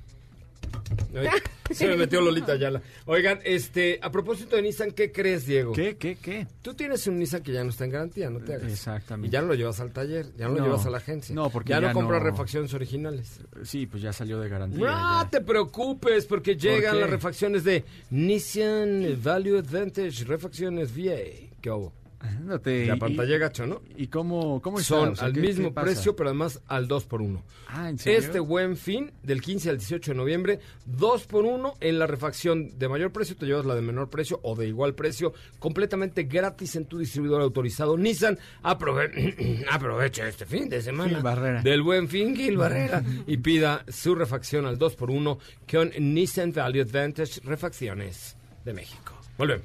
Se 1.70 1.86
me 1.86 1.96
metió 1.96 2.20
Lolita 2.20 2.52
Ayala. 2.52 2.82
Oigan, 3.06 3.38
este, 3.44 3.98
a 4.02 4.10
propósito 4.10 4.56
de 4.56 4.62
Nissan, 4.62 4.90
¿qué 4.90 5.12
crees, 5.12 5.46
Diego? 5.46 5.72
¿Qué, 5.72 5.96
qué, 5.96 6.16
qué? 6.16 6.46
Tú 6.62 6.74
tienes 6.74 7.06
un 7.06 7.18
Nissan 7.18 7.42
que 7.42 7.52
ya 7.52 7.62
no 7.62 7.70
está 7.70 7.84
en 7.84 7.90
garantía, 7.90 8.30
no 8.30 8.40
te 8.40 8.54
hagas. 8.54 8.70
Exactamente. 8.70 9.28
Y 9.28 9.30
ya 9.30 9.40
no 9.40 9.48
lo 9.48 9.54
llevas 9.54 9.80
al 9.80 9.92
taller, 9.92 10.26
ya 10.36 10.48
no, 10.48 10.54
lo 10.54 10.64
llevas 10.64 10.86
a 10.86 10.90
la 10.90 10.98
agencia. 10.98 11.34
No, 11.34 11.50
porque 11.50 11.70
ya, 11.70 11.80
no 11.80 11.92
compras 11.92 12.22
refacciones 12.22 12.74
originales. 12.74 13.40
Sí, 13.62 13.86
pues 13.86 14.02
ya 14.02 14.12
salió 14.12 14.40
de 14.40 14.48
garantía. 14.48 14.78
No 14.80 15.22
ya. 15.22 15.30
te 15.30 15.40
preocupes 15.40 16.26
porque 16.26 16.56
llegan 16.56 16.98
las 16.98 17.10
refacciones 17.10 17.64
de 17.64 17.84
Nissan 18.10 19.18
Value 19.22 19.58
Advantage, 19.58 20.24
refacciones 20.24 20.92
VA. 20.96 21.50
¿Qué 21.60 21.70
hubo? 21.70 21.92
Ándate, 22.22 22.84
La 22.86 22.96
y- 22.96 22.98
pantalla 22.98 23.38
gacha, 23.38 23.66
¿no? 23.66 23.80
¿Y 23.96 24.08
cómo, 24.08 24.60
cómo 24.60 24.78
está? 24.78 24.88
Son 24.94 25.08
O 25.10 25.16
sea, 25.16 25.26
al 25.26 25.32
¿qué- 25.32 25.40
mismo 25.40 25.72
qué 25.74 25.80
precio, 25.80 26.14
pero 26.14 26.28
además 26.28 26.60
al 26.68 26.86
2 26.86 27.04
por 27.06 27.22
1 27.22 27.42
Ah, 27.68 27.88
¿en 27.88 27.98
serio? 27.98 28.18
Este 28.18 28.40
buen 28.40 28.76
fin, 28.76 29.10
del 29.22 29.40
15 29.40 29.70
al 29.70 29.78
18 29.78 30.10
de 30.10 30.16
noviembre, 30.18 30.60
2 30.84 31.24
por 31.26 31.44
1 31.46 31.74
en 31.80 31.98
la 31.98 32.06
refacción 32.06 32.78
de 32.78 32.88
mayor 32.90 33.10
precio, 33.10 33.36
te 33.36 33.46
llevas 33.46 33.64
la 33.64 33.74
de 33.74 33.80
menor 33.80 34.10
precio 34.10 34.38
o 34.42 34.54
de 34.54 34.68
igual 34.68 34.94
precio, 34.94 35.32
completamente 35.58 36.24
gratis 36.24 36.76
en 36.76 36.84
tu 36.84 36.98
distribuidor 36.98 37.40
autorizado 37.40 37.96
Nissan. 37.96 38.38
Aprove 38.62 39.64
aprovecha 39.70 40.28
este 40.28 40.44
fin 40.44 40.68
de 40.68 40.82
semana 40.82 41.08
Gil 41.10 41.22
Barrera. 41.22 41.62
del 41.62 41.82
buen 41.82 42.06
fin, 42.08 42.36
Gil 42.36 42.58
Barrera, 42.58 43.02
y 43.26 43.38
pida 43.38 43.84
su 43.88 44.14
refacción 44.14 44.66
al 44.66 44.76
2 44.76 44.94
por 44.96 45.10
1 45.10 45.38
con 45.70 45.90
Nissan 45.98 46.52
Value 46.52 46.82
Advantage 46.82 47.40
Refacciones 47.44 48.36
de 48.64 48.74
México. 48.74 49.14
Volvemos. 49.38 49.64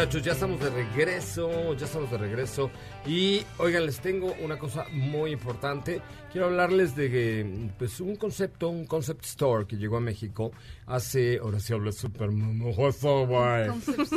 Muchachos, 0.00 0.22
ya 0.22 0.32
estamos 0.32 0.60
de 0.60 0.70
regreso, 0.70 1.74
ya 1.74 1.84
estamos 1.84 2.10
de 2.10 2.16
regreso 2.16 2.70
y 3.06 3.42
oigan, 3.58 3.84
les 3.84 4.00
tengo 4.00 4.34
una 4.42 4.58
cosa 4.58 4.86
muy 4.92 5.30
importante. 5.30 6.00
Quiero 6.32 6.46
hablarles 6.46 6.96
de 6.96 7.70
pues 7.78 8.00
un 8.00 8.16
concepto, 8.16 8.70
un 8.70 8.86
concept 8.86 9.26
store 9.26 9.66
que 9.66 9.76
llegó 9.76 9.98
a 9.98 10.00
México 10.00 10.52
hace, 10.86 11.38
ahora 11.42 11.60
sí 11.60 11.74
hablo 11.74 11.92
súper 11.92 12.30
güey. 12.30 13.68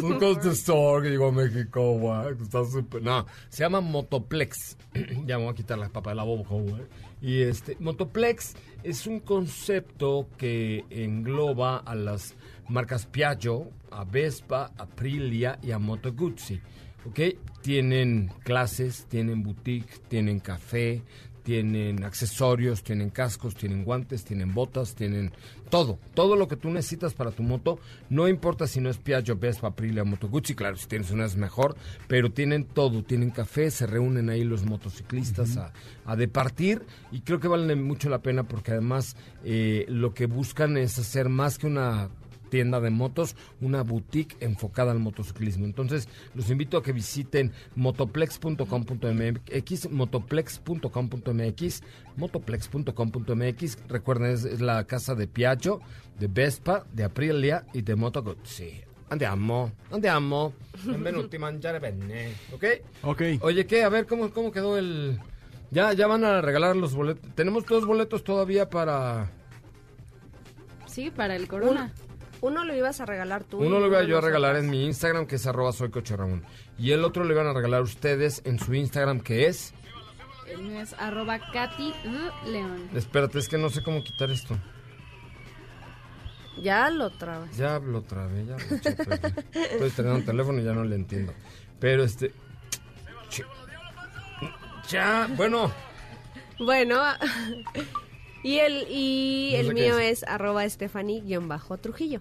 Un 0.01 0.19
concept 0.19 0.55
store 0.55 1.03
que 1.03 1.09
llegó 1.09 1.27
a 1.27 1.31
México, 1.33 1.97
güey, 1.99 2.33
está 2.41 2.63
súper, 2.63 3.01
no, 3.01 3.25
se 3.49 3.63
llama 3.63 3.81
Motoplex. 3.81 4.77
ya 5.25 5.37
me 5.37 5.43
voy 5.43 5.51
a 5.51 5.55
quitar 5.55 5.77
la 5.77 5.89
papa 5.89 6.11
de 6.11 6.15
la 6.15 6.23
boca, 6.23 6.51
güey. 6.51 6.83
Y 7.21 7.41
este, 7.41 7.75
Motoplex 7.81 8.53
es 8.83 9.05
un 9.05 9.19
concepto 9.19 10.29
que 10.37 10.85
engloba 10.89 11.77
a 11.77 11.93
las 11.93 12.35
marcas 12.69 13.05
Piaggio, 13.05 13.69
a 13.91 14.03
Vespa, 14.03 14.71
a 14.77 14.83
Aprilia 14.83 15.59
y 15.61 15.71
a 15.71 15.79
Moto 15.79 16.13
Guzzi. 16.13 16.59
¿Ok? 17.05 17.19
Tienen 17.61 18.31
clases, 18.43 19.05
tienen 19.07 19.43
boutique, 19.43 19.99
tienen 20.07 20.39
café, 20.39 21.03
tienen 21.43 22.03
accesorios, 22.03 22.83
tienen 22.83 23.09
cascos, 23.09 23.55
tienen 23.55 23.83
guantes, 23.83 24.23
tienen 24.23 24.53
botas, 24.53 24.95
tienen 24.95 25.31
todo. 25.69 25.99
Todo 26.13 26.35
lo 26.35 26.47
que 26.47 26.55
tú 26.55 26.69
necesitas 26.69 27.13
para 27.13 27.31
tu 27.31 27.43
moto. 27.43 27.79
No 28.09 28.27
importa 28.27 28.65
si 28.65 28.79
no 28.79 28.89
es 28.89 28.97
Piaggio, 28.97 29.35
Vespa, 29.35 29.67
Aprilia, 29.67 30.03
Moto 30.03 30.29
Guzzi. 30.29 30.55
Claro, 30.55 30.77
si 30.77 30.87
tienes 30.87 31.11
una 31.11 31.25
es 31.25 31.35
mejor. 31.35 31.75
Pero 32.07 32.31
tienen 32.31 32.63
todo. 32.63 33.03
Tienen 33.03 33.31
café, 33.31 33.69
se 33.71 33.85
reúnen 33.85 34.29
ahí 34.29 34.43
los 34.43 34.63
motociclistas 34.63 35.57
a, 35.57 35.73
a 36.05 36.15
departir. 36.15 36.83
Y 37.11 37.21
creo 37.21 37.39
que 37.39 37.49
vale 37.49 37.75
mucho 37.75 38.09
la 38.09 38.21
pena 38.21 38.43
porque 38.43 38.71
además 38.71 39.17
eh, 39.43 39.85
lo 39.89 40.13
que 40.13 40.27
buscan 40.27 40.77
es 40.77 40.97
hacer 40.97 41.27
más 41.27 41.57
que 41.57 41.67
una 41.67 42.09
tienda 42.53 42.79
de 42.79 42.91
motos, 42.91 43.35
una 43.61 43.81
boutique 43.81 44.37
enfocada 44.39 44.91
al 44.91 44.99
motociclismo. 44.99 45.65
Entonces, 45.65 46.07
los 46.35 46.51
invito 46.51 46.77
a 46.77 46.83
que 46.83 46.91
visiten 46.91 47.51
motoplex.com.mx, 47.75 49.89
motoplex.com.mx, 49.89 51.83
motoplex.com.mx. 52.15 53.77
Recuerden, 53.87 54.29
es, 54.29 54.45
es 54.45 54.61
la 54.61 54.85
casa 54.85 55.15
de 55.15 55.27
Piaggio, 55.27 55.81
de 56.19 56.27
Vespa, 56.27 56.85
de 56.93 57.05
Aprilia 57.05 57.65
y 57.73 57.81
de 57.81 57.95
Moto 57.95 58.21
Guzzi. 58.21 58.81
Andiamo, 59.09 59.71
andiamo. 59.91 60.53
Benvenuti 60.85 61.39
mangiare 61.39 61.79
bene, 61.79 62.33
¿ok? 62.53 62.65
Ok. 63.01 63.21
Oye, 63.41 63.65
¿qué? 63.65 63.83
A 63.83 63.89
ver, 63.89 64.05
¿cómo, 64.05 64.29
cómo 64.29 64.51
quedó 64.51 64.77
el...? 64.77 65.19
Ya, 65.71 65.91
ya 65.93 66.05
van 66.05 66.23
a 66.23 66.39
regalar 66.39 66.75
los 66.75 66.93
boletos. 66.93 67.33
Tenemos 67.33 67.65
dos 67.65 67.87
boletos 67.87 68.23
todavía 68.23 68.69
para... 68.69 69.31
Sí, 70.85 71.09
para 71.09 71.35
el 71.35 71.47
corona. 71.47 71.91
Uno 72.43 72.65
lo 72.65 72.75
ibas 72.75 72.99
a 72.99 73.05
regalar 73.05 73.45
tú. 73.45 73.59
Uno 73.59 73.79
lo 73.79 73.87
iba 73.87 74.03
yo 74.03 74.17
a 74.17 74.21
regalar 74.21 74.57
en 74.57 74.69
mi 74.69 74.83
Instagram, 74.83 75.27
que 75.27 75.35
es 75.37 75.47
arroba 75.47 75.71
soy 75.71 75.91
Coche 75.91 76.17
Ramón. 76.17 76.43
Y 76.77 76.91
el 76.91 77.05
otro 77.05 77.23
lo 77.23 77.31
iban 77.31 77.47
a 77.47 77.53
regalar 77.53 77.81
ustedes 77.81 78.41
en 78.43 78.59
su 78.59 78.73
Instagram, 78.73 79.21
que 79.21 79.47
es... 79.47 79.73
El 80.49 80.61
mío 80.63 80.81
es 80.81 80.93
arroba 80.99 81.39
Katy. 81.39 81.93
León. 82.47 82.89
Espérate, 82.93 83.39
es 83.39 83.47
que 83.47 83.57
no 83.57 83.69
sé 83.69 83.81
cómo 83.81 84.03
quitar 84.03 84.29
esto. 84.29 84.57
Ya 86.61 86.89
lo 86.89 87.11
trabas. 87.11 87.55
Ya 87.55 87.79
lo 87.79 88.01
trabé, 88.01 88.45
ya 88.45 88.57
lo. 88.57 88.75
Estoy 88.75 89.89
teniendo 89.91 90.15
un 90.15 90.25
teléfono 90.25 90.59
y 90.59 90.65
ya 90.65 90.73
no 90.73 90.83
le 90.83 90.97
entiendo. 90.97 91.33
Pero 91.79 92.03
este... 92.03 92.33
Ya, 94.89 95.29
bueno, 95.37 95.71
Bueno, 96.59 97.01
y 98.43 98.57
el, 98.59 98.87
y 98.89 99.51
No 99.53 99.59
el 99.59 99.67
sé 99.67 99.73
mío 99.73 99.99
es. 99.99 100.23
es 100.23 100.29
arroba 100.29 100.65
Estefani-Trujillo. 100.65 102.19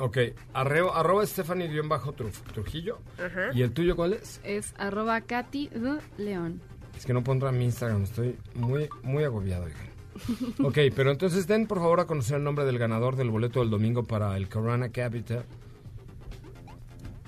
ok. 0.00 0.18
Arreo, 0.54 0.94
arroba 0.94 1.24
Stephanie-Trujillo. 1.26 2.98
Ajá. 3.18 3.50
¿Y 3.54 3.62
el 3.62 3.72
tuyo 3.72 3.94
cuál 3.96 4.14
es? 4.14 4.40
Es 4.44 4.74
arroba 4.78 5.20
Katy. 5.20 5.70
León. 6.18 6.60
Es 6.96 7.06
que 7.06 7.12
no 7.14 7.22
pondrá 7.24 7.52
mi 7.52 7.64
Instagram, 7.64 8.02
estoy 8.04 8.36
muy, 8.54 8.88
muy 9.02 9.24
agobiado, 9.24 9.64
oigan. 9.64 9.92
Ok, 10.62 10.78
pero 10.94 11.10
entonces 11.10 11.46
den 11.46 11.66
por 11.66 11.78
favor 11.78 12.00
a 12.00 12.06
conocer 12.06 12.36
el 12.36 12.44
nombre 12.44 12.64
del 12.66 12.78
ganador 12.78 13.16
del 13.16 13.30
boleto 13.30 13.60
del 13.60 13.70
domingo 13.70 14.04
para 14.04 14.36
el 14.36 14.48
Corona 14.48 14.90
Capital. 14.90 15.44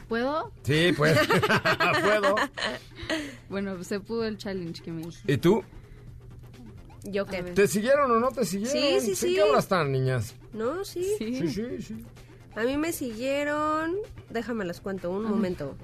¿Puedo? 0.09 0.53
Sí, 0.63 0.93
pues. 0.97 1.19
Puedo. 2.03 2.37
Bueno, 3.49 3.83
se 3.85 4.01
pudo 4.01 4.25
el 4.27 4.37
challenge 4.37 4.83
que 4.83 4.93
me 4.93 5.03
dijiste. 5.03 5.33
¿Y 5.33 5.39
tú? 5.39 5.65
¿Te 7.55 7.69
siguieron 7.69 8.11
o 8.11 8.19
no 8.19 8.31
te 8.31 8.45
siguieron? 8.45 8.73
Sí, 8.73 9.01
sí, 9.01 9.11
¿En 9.11 9.17
sí. 9.17 9.35
qué 9.35 9.43
hora 9.43 9.59
están, 9.59 9.93
niñas? 9.93 10.35
No, 10.53 10.85
sí. 10.85 11.05
Sí. 11.19 11.37
Sí, 11.37 11.49
sí, 11.49 11.83
sí. 11.83 12.05
A 12.57 12.63
mí 12.63 12.77
me 12.77 12.93
siguieron. 12.93 13.97
Déjame 14.31 14.65
las 14.65 14.81
cuento, 14.81 15.11
un 15.11 15.25
momento. 15.25 15.77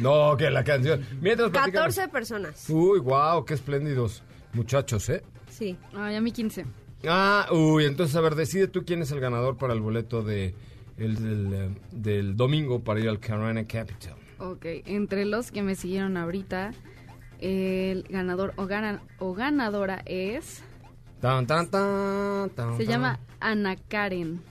No, 0.00 0.36
que 0.36 0.50
la 0.50 0.64
canción. 0.64 1.04
Mientras 1.20 1.50
platícame. 1.50 1.72
14 1.72 2.08
personas. 2.08 2.70
Uy, 2.70 3.00
wow, 3.00 3.44
qué 3.44 3.54
espléndidos 3.54 4.22
muchachos, 4.52 5.08
¿eh? 5.08 5.22
Sí. 5.50 5.76
Ay, 5.94 6.16
a 6.16 6.20
mí 6.20 6.32
15. 6.32 6.64
Ah, 7.06 7.46
uy, 7.50 7.84
entonces 7.84 8.16
a 8.16 8.20
ver, 8.20 8.34
decide 8.34 8.68
tú 8.68 8.84
quién 8.84 9.02
es 9.02 9.10
el 9.10 9.20
ganador 9.20 9.56
para 9.58 9.74
el 9.74 9.80
boleto 9.80 10.22
de 10.22 10.54
el, 10.96 11.16
del, 11.16 11.52
eh, 11.52 11.70
del 11.92 12.36
domingo 12.36 12.82
para 12.82 13.00
ir 13.00 13.08
al 13.08 13.20
Carolina 13.20 13.64
Capital. 13.66 14.14
Ok, 14.44 14.66
entre 14.84 15.24
los 15.24 15.50
que 15.50 15.62
me 15.62 15.74
siguieron 15.74 16.18
ahorita, 16.18 16.72
el 17.40 18.02
ganador 18.10 18.52
o, 18.56 18.68
o 19.18 19.34
ganadora 19.34 20.02
es... 20.04 20.62
Tan, 21.20 21.46
tan, 21.46 21.70
tan, 21.70 22.76
Se 22.76 22.84
llama 22.84 23.18
Ana 23.40 23.76
Karen. 23.76 24.42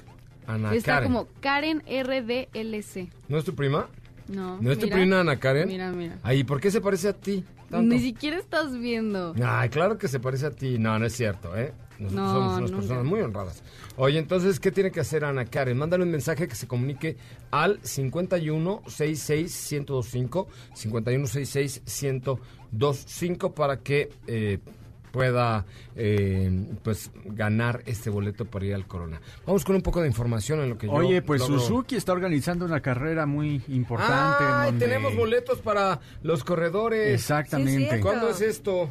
Ana 0.48 0.74
Está 0.74 0.94
Karen. 0.96 1.14
como 1.14 1.28
Karen 1.40 1.84
RDLC. 1.86 3.10
¿No 3.30 3.38
es 3.38 3.46
tu 3.46 3.54
prima? 3.54 3.88
No. 4.28 4.60
¿No 4.60 4.72
es 4.72 4.80
tu 4.80 4.90
prima 4.90 5.20
Ana 5.20 5.40
Karen? 5.40 5.68
Mira, 5.68 5.92
mira. 5.92 6.18
Ay, 6.24 6.44
¿por 6.44 6.60
qué 6.60 6.72
se 6.72 6.82
parece 6.82 7.10
a 7.10 7.14
ti? 7.14 7.46
tanto? 7.70 7.94
Ni 7.94 8.00
siquiera 8.00 8.38
estás 8.38 8.76
viendo. 8.78 9.36
Ay, 9.44 9.70
claro 9.70 10.00
que 10.00 10.08
se 10.08 10.20
parece 10.20 10.48
a 10.48 10.52
ti. 10.52 10.80
No, 10.80 10.98
no 10.98 11.06
es 11.06 11.14
cierto, 11.14 11.56
¿eh? 11.56 11.74
Nosotros 12.00 12.14
No, 12.14 12.34
somos 12.34 12.58
unas 12.58 12.72
nunca. 12.72 12.76
personas 12.82 13.06
muy 13.06 13.20
honradas. 13.22 13.64
Oye, 13.98 14.18
entonces, 14.20 14.60
¿qué 14.60 14.72
tiene 14.72 14.92
que 14.92 15.00
hacer 15.00 15.24
Ana 15.26 15.46
Karen? 15.46 15.78
Mándale 15.78 16.04
un 16.04 16.12
mensaje 16.12 16.48
que 16.48 16.56
se 16.56 16.68
comunique 16.68 17.18
al 17.52 17.80
5166-1025, 17.82 20.48
5166-1025 20.76 23.54
para 23.54 23.78
que 23.78 24.10
eh, 24.28 24.60
pueda 25.12 25.66
eh, 25.96 26.50
pues 26.84 27.12
ganar 27.24 27.84
este 27.86 28.10
boleto 28.10 28.46
para 28.46 28.66
ir 28.66 28.74
al 28.74 28.88
Corona. 28.88 29.22
Vamos 29.46 29.64
con 29.64 29.76
un 29.76 29.84
poco 29.84 30.02
de 30.02 30.08
información 30.08 30.60
en 30.62 30.70
lo 30.72 30.78
que 30.80 30.88
yo 30.88 30.94
Oye, 30.94 31.22
pues 31.22 31.40
logro- 31.42 31.60
Suzuki 31.60 31.96
está 31.96 32.14
organizando 32.14 32.66
una 32.66 32.82
carrera 32.82 33.28
muy 33.28 33.62
importante. 33.68 34.44
en 34.44 34.50
¡Ay, 34.52 34.66
donde- 34.72 34.86
tenemos 34.88 35.16
boletos 35.16 35.60
para 35.60 36.00
los 36.24 36.44
corredores! 36.44 37.14
Exactamente. 37.14 37.72
Sí, 37.78 37.84
es 37.84 37.90
cierto. 37.90 38.08
¿Cuándo 38.08 38.30
es 38.30 38.42
esto? 38.42 38.90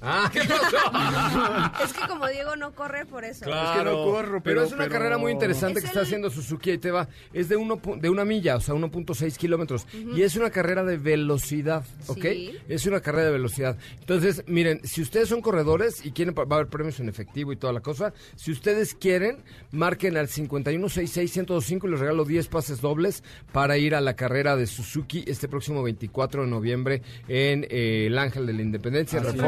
Ah, 0.00 0.30
¿qué 0.32 0.40
pasó? 0.40 1.82
Es 1.84 1.92
que 1.92 2.06
como 2.06 2.26
Diego 2.28 2.56
no 2.56 2.72
corre 2.72 3.04
por 3.06 3.24
eso. 3.24 3.44
Claro, 3.44 3.70
Es 3.72 3.78
que 3.78 3.84
no 3.84 4.04
corro, 4.04 4.28
pero, 4.28 4.42
pero- 4.42 4.62
es 4.64 4.72
una 4.72 4.84
pero- 4.84 4.92
carrera 4.92 5.18
muy 5.18 5.32
interesante 5.32 5.78
Es 5.78 5.84
que 5.84 5.88
está 5.88 6.02
haciendo 6.02 6.30
Suzuki 6.30 6.70
ahí 6.70 6.78
te 6.78 6.90
va. 6.90 7.08
Es 7.32 7.48
de 7.48 7.56
uno 7.56 7.80
de 7.96 8.08
una 8.10 8.24
milla, 8.24 8.56
o 8.56 8.60
sea, 8.60 8.74
1.6 8.74 9.36
kilómetros. 9.36 9.86
Y 10.14 10.22
es 10.22 10.36
una 10.36 10.50
carrera 10.50 10.84
de 10.84 10.96
velocidad, 10.98 11.84
¿ok? 12.06 12.22
Sí. 12.22 12.58
Es 12.68 12.86
una 12.86 13.00
carrera 13.00 13.26
de 13.26 13.32
velocidad. 13.32 13.76
Entonces, 14.00 14.44
miren, 14.46 14.80
si 14.84 15.02
ustedes 15.02 15.28
son 15.28 15.40
corredores 15.42 16.04
y 16.04 16.12
quieren, 16.12 16.34
va 16.36 16.42
a 16.48 16.54
haber 16.54 16.68
premios 16.68 17.00
en 17.00 17.08
efectivo 17.08 17.52
y 17.52 17.56
toda 17.56 17.72
la 17.72 17.80
cosa, 17.80 18.12
si 18.36 18.52
ustedes 18.52 18.94
quieren, 18.94 19.42
marquen 19.72 20.16
al 20.16 20.28
5166-1025 20.28 21.84
y 21.86 21.90
les 21.90 22.00
regalo 22.00 22.24
10 22.24 22.48
pases 22.48 22.80
dobles 22.80 23.22
para 23.52 23.78
ir 23.78 23.94
a 23.94 24.00
la 24.00 24.14
carrera 24.14 24.56
de 24.56 24.66
Suzuki 24.66 25.24
este 25.26 25.48
próximo 25.48 25.82
24 25.82 26.42
de 26.44 26.48
noviembre 26.48 27.02
en 27.28 27.66
eh, 27.70 28.06
el 28.06 28.18
Ángel 28.18 28.46
de 28.46 28.52
la 28.52 28.62
Independencia, 28.62 29.18
en 29.18 29.26
Así 29.26 29.36
es. 29.36 29.42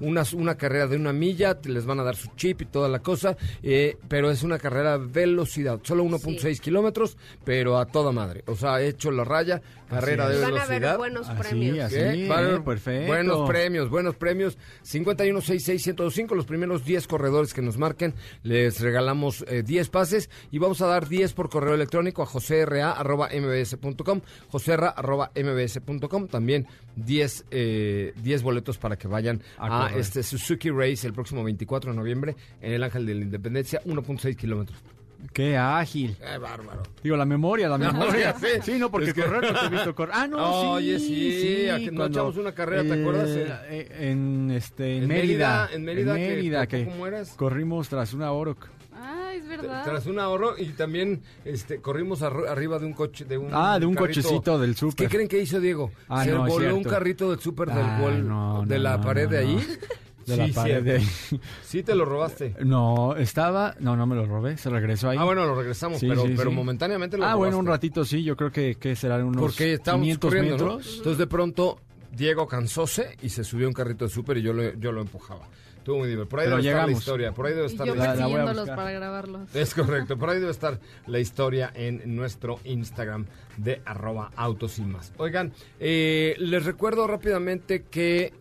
Una, 0.00 0.22
una 0.34 0.56
carrera 0.56 0.86
de 0.86 0.96
una 0.96 1.12
milla, 1.12 1.60
te 1.60 1.68
les 1.68 1.86
van 1.86 2.00
a 2.00 2.04
dar 2.04 2.16
su 2.16 2.28
chip 2.36 2.62
y 2.62 2.66
toda 2.66 2.88
la 2.88 3.00
cosa, 3.00 3.36
eh, 3.62 3.96
pero 4.08 4.30
es 4.30 4.42
una 4.42 4.58
carrera 4.58 4.98
de 4.98 5.06
velocidad, 5.06 5.80
solo 5.82 6.04
1.6 6.04 6.60
kilómetros, 6.60 7.16
pero 7.44 7.78
a 7.78 7.86
toda 7.86 8.12
madre. 8.12 8.42
O 8.46 8.54
sea, 8.56 8.80
he 8.80 8.88
hecho 8.88 9.10
la 9.10 9.24
raya, 9.24 9.60
carrera 9.88 10.28
de 10.28 10.36
Van 10.40 10.44
a 10.44 10.46
velocidad. 10.52 10.84
haber 10.84 10.98
buenos 10.98 11.28
Así, 11.28 11.38
premios. 11.42 11.78
así. 11.86 12.28
A 12.28 12.38
haber 12.38 12.54
eh, 12.54 12.60
perfecto. 12.60 13.06
Buenos 13.06 13.48
premios, 13.48 13.88
buenos 13.90 14.14
premios. 14.16 14.58
516605, 14.82 16.34
los 16.34 16.46
primeros 16.46 16.84
10 16.84 17.06
corredores 17.06 17.54
que 17.54 17.62
nos 17.62 17.78
marquen, 17.78 18.14
les 18.42 18.80
regalamos 18.80 19.44
eh, 19.48 19.62
10 19.64 19.88
pases 19.90 20.30
y 20.50 20.58
vamos 20.58 20.80
a 20.82 20.86
dar 20.86 21.08
10 21.08 21.32
por 21.34 21.48
correo 21.50 21.74
electrónico 21.74 22.22
a 22.22 22.26
joserra.mbs.com, 22.26 24.20
joserra.mbs.com, 24.48 26.28
también 26.28 26.66
10, 26.96 27.44
eh, 27.50 28.12
10 28.22 28.42
boletos 28.42 28.78
para 28.78 28.96
que 28.96 29.08
vayan 29.08 29.42
A 29.58 29.68
a, 29.84 29.88
correr. 29.88 30.00
este 30.00 30.22
Suzuki 30.22 30.70
Race 30.70 31.06
el 31.06 31.12
próximo 31.12 31.42
24 31.44 31.90
de 31.92 31.96
noviembre 31.96 32.36
en 32.60 32.72
el 32.72 32.82
Ángel 32.82 33.06
de 33.06 33.14
la 33.14 33.22
Independencia, 33.22 33.80
1.6 33.84 34.36
kilómetros. 34.36 34.78
Qué 35.32 35.56
ágil. 35.56 36.14
¡Qué 36.18 36.36
bárbaro! 36.38 36.82
Digo, 37.02 37.16
la 37.16 37.24
memoria, 37.24 37.68
la 37.68 37.78
memoria. 37.78 38.34
sé. 38.38 38.60
Sí, 38.62 38.78
no, 38.78 38.90
porque 38.90 39.08
Es 39.08 39.14
que- 39.14 39.22
correr 39.22 39.50
no 39.52 39.58
te 39.60 39.66
he 39.66 39.70
visto 39.70 39.94
correr. 39.94 40.14
Ah, 40.18 40.26
no, 40.28 40.60
sí. 40.60 40.66
Oye, 40.68 40.98
sí, 41.00 41.68
¿a 41.70 41.78
que 41.78 41.90
no 41.90 42.06
echamos 42.06 42.36
una 42.36 42.52
carrera, 42.52 42.82
te 42.84 43.00
acuerdas? 43.00 43.28
eh, 43.30 43.88
en, 44.10 44.50
este, 44.50 44.96
en, 44.98 45.02
En 45.04 45.08
Mérida. 45.08 45.68
Mérida, 45.72 45.74
en 45.74 45.84
Mérida, 45.84 46.14
que 46.14 46.20
Mérida, 46.28 46.58
por 46.60 46.68
que 46.68 46.84
poco 46.84 46.96
mueres. 46.98 47.28
corrimos 47.30 47.88
tras 47.88 48.12
una 48.12 48.30
Oroc. 48.30 48.68
Ah, 48.98 49.32
es 49.34 49.46
verdad. 49.46 49.84
Tras 49.84 50.06
un 50.06 50.18
ahorro 50.18 50.56
y 50.58 50.66
también 50.70 51.22
este 51.44 51.80
corrimos 51.80 52.22
arriba 52.22 52.78
de 52.78 52.86
un 52.86 52.92
coche 52.94 53.24
de 53.24 53.36
un 53.38 53.50
Ah, 53.52 53.78
de 53.78 53.86
un 53.86 53.94
carrito. 53.94 54.20
cochecito 54.22 54.58
del 54.58 54.70
¿Qué 54.74 54.78
súper. 54.80 55.08
creen 55.08 55.28
que 55.28 55.40
hizo 55.40 55.60
Diego? 55.60 55.90
Ah, 56.08 56.24
Se 56.24 56.30
no, 56.32 56.46
voló 56.46 56.74
un 56.76 56.82
carrito 56.84 57.30
del 57.30 57.40
súper 57.40 57.68
del 57.68 57.78
Ah, 57.84 57.98
gol 58.00 58.26
no, 58.26 58.64
de 58.66 58.76
no, 58.78 58.82
la 58.82 58.96
no, 58.96 59.02
pared 59.04 59.24
no, 59.24 59.30
de 59.30 59.38
ahí. 59.38 59.54
no. 59.56 59.96
De 60.26 60.36
la 60.36 60.46
Sí, 60.48 60.52
pared 60.52 60.82
de 60.82 60.96
ahí. 60.96 61.08
Sí 61.62 61.82
te 61.84 61.94
lo 61.94 62.04
robaste. 62.04 62.56
No, 62.64 63.14
estaba... 63.16 63.76
No, 63.78 63.94
no 63.94 64.06
me 64.08 64.16
lo 64.16 64.26
robé, 64.26 64.56
se 64.56 64.68
regresó 64.70 65.10
ahí. 65.10 65.18
Ah, 65.20 65.24
bueno, 65.24 65.44
lo 65.46 65.54
regresamos, 65.54 66.00
Sí, 66.00 66.08
pero, 66.08 66.22
sí, 66.22 66.34
pero 66.36 66.50
sí. 66.50 66.56
momentáneamente 66.56 67.16
lo 67.16 67.24
Ah, 67.26 67.36
bueno, 67.36 67.58
un 67.58 67.66
ratito 67.66 68.04
sí, 68.04 68.24
yo 68.24 68.36
creo 68.36 68.50
que, 68.50 68.74
que 68.74 68.96
serán 68.96 69.22
unos 69.22 69.40
Porque 69.40 69.74
estábamos 69.74 70.02
500 70.04 70.28
corriendo, 70.34 70.56
¿no? 70.66 70.76
metros. 70.78 70.94
Entonces 70.96 71.18
de 71.18 71.26
pronto 71.28 71.78
Diego 72.10 72.48
cansóse 72.48 73.16
y 73.22 73.28
se 73.28 73.44
subió 73.44 73.66
a 73.66 73.68
un 73.68 73.74
carrito 73.74 74.06
de 74.06 74.10
súper 74.10 74.38
y 74.38 74.42
yo 74.42 74.52
lo, 74.52 74.74
yo 74.74 74.90
lo 74.90 75.02
empujaba. 75.02 75.46
Estuvo 75.86 75.98
muy 75.98 76.08
divertido. 76.08 76.28
Por 76.30 76.40
ahí 76.40 76.46
Pero 76.46 76.56
debe 76.56 76.68
estar 76.68 76.74
la 76.74 76.82
llegamos. 76.86 76.98
historia. 77.00 77.32
Por 77.32 77.46
ahí 77.46 77.52
debe 77.54 77.66
Y 77.68 77.70
estar 77.70 77.86
yo 77.86 77.94
la 77.94 78.14
la- 78.16 78.26
voy 78.26 78.34
a 78.68 78.74
para 78.76 78.90
grabarlos. 78.90 79.54
Es 79.54 79.72
correcto, 79.74 80.18
por 80.18 80.30
ahí 80.30 80.40
debe 80.40 80.50
estar 80.50 80.80
la 81.06 81.20
historia 81.20 81.70
en 81.76 82.16
nuestro 82.16 82.58
Instagram 82.64 83.26
de 83.56 83.82
arroba 83.84 84.32
autos 84.34 84.80
y 84.80 84.82
más. 84.82 85.12
Oigan, 85.16 85.52
eh, 85.78 86.34
les 86.40 86.64
recuerdo 86.64 87.06
rápidamente 87.06 87.84
que 87.84 88.32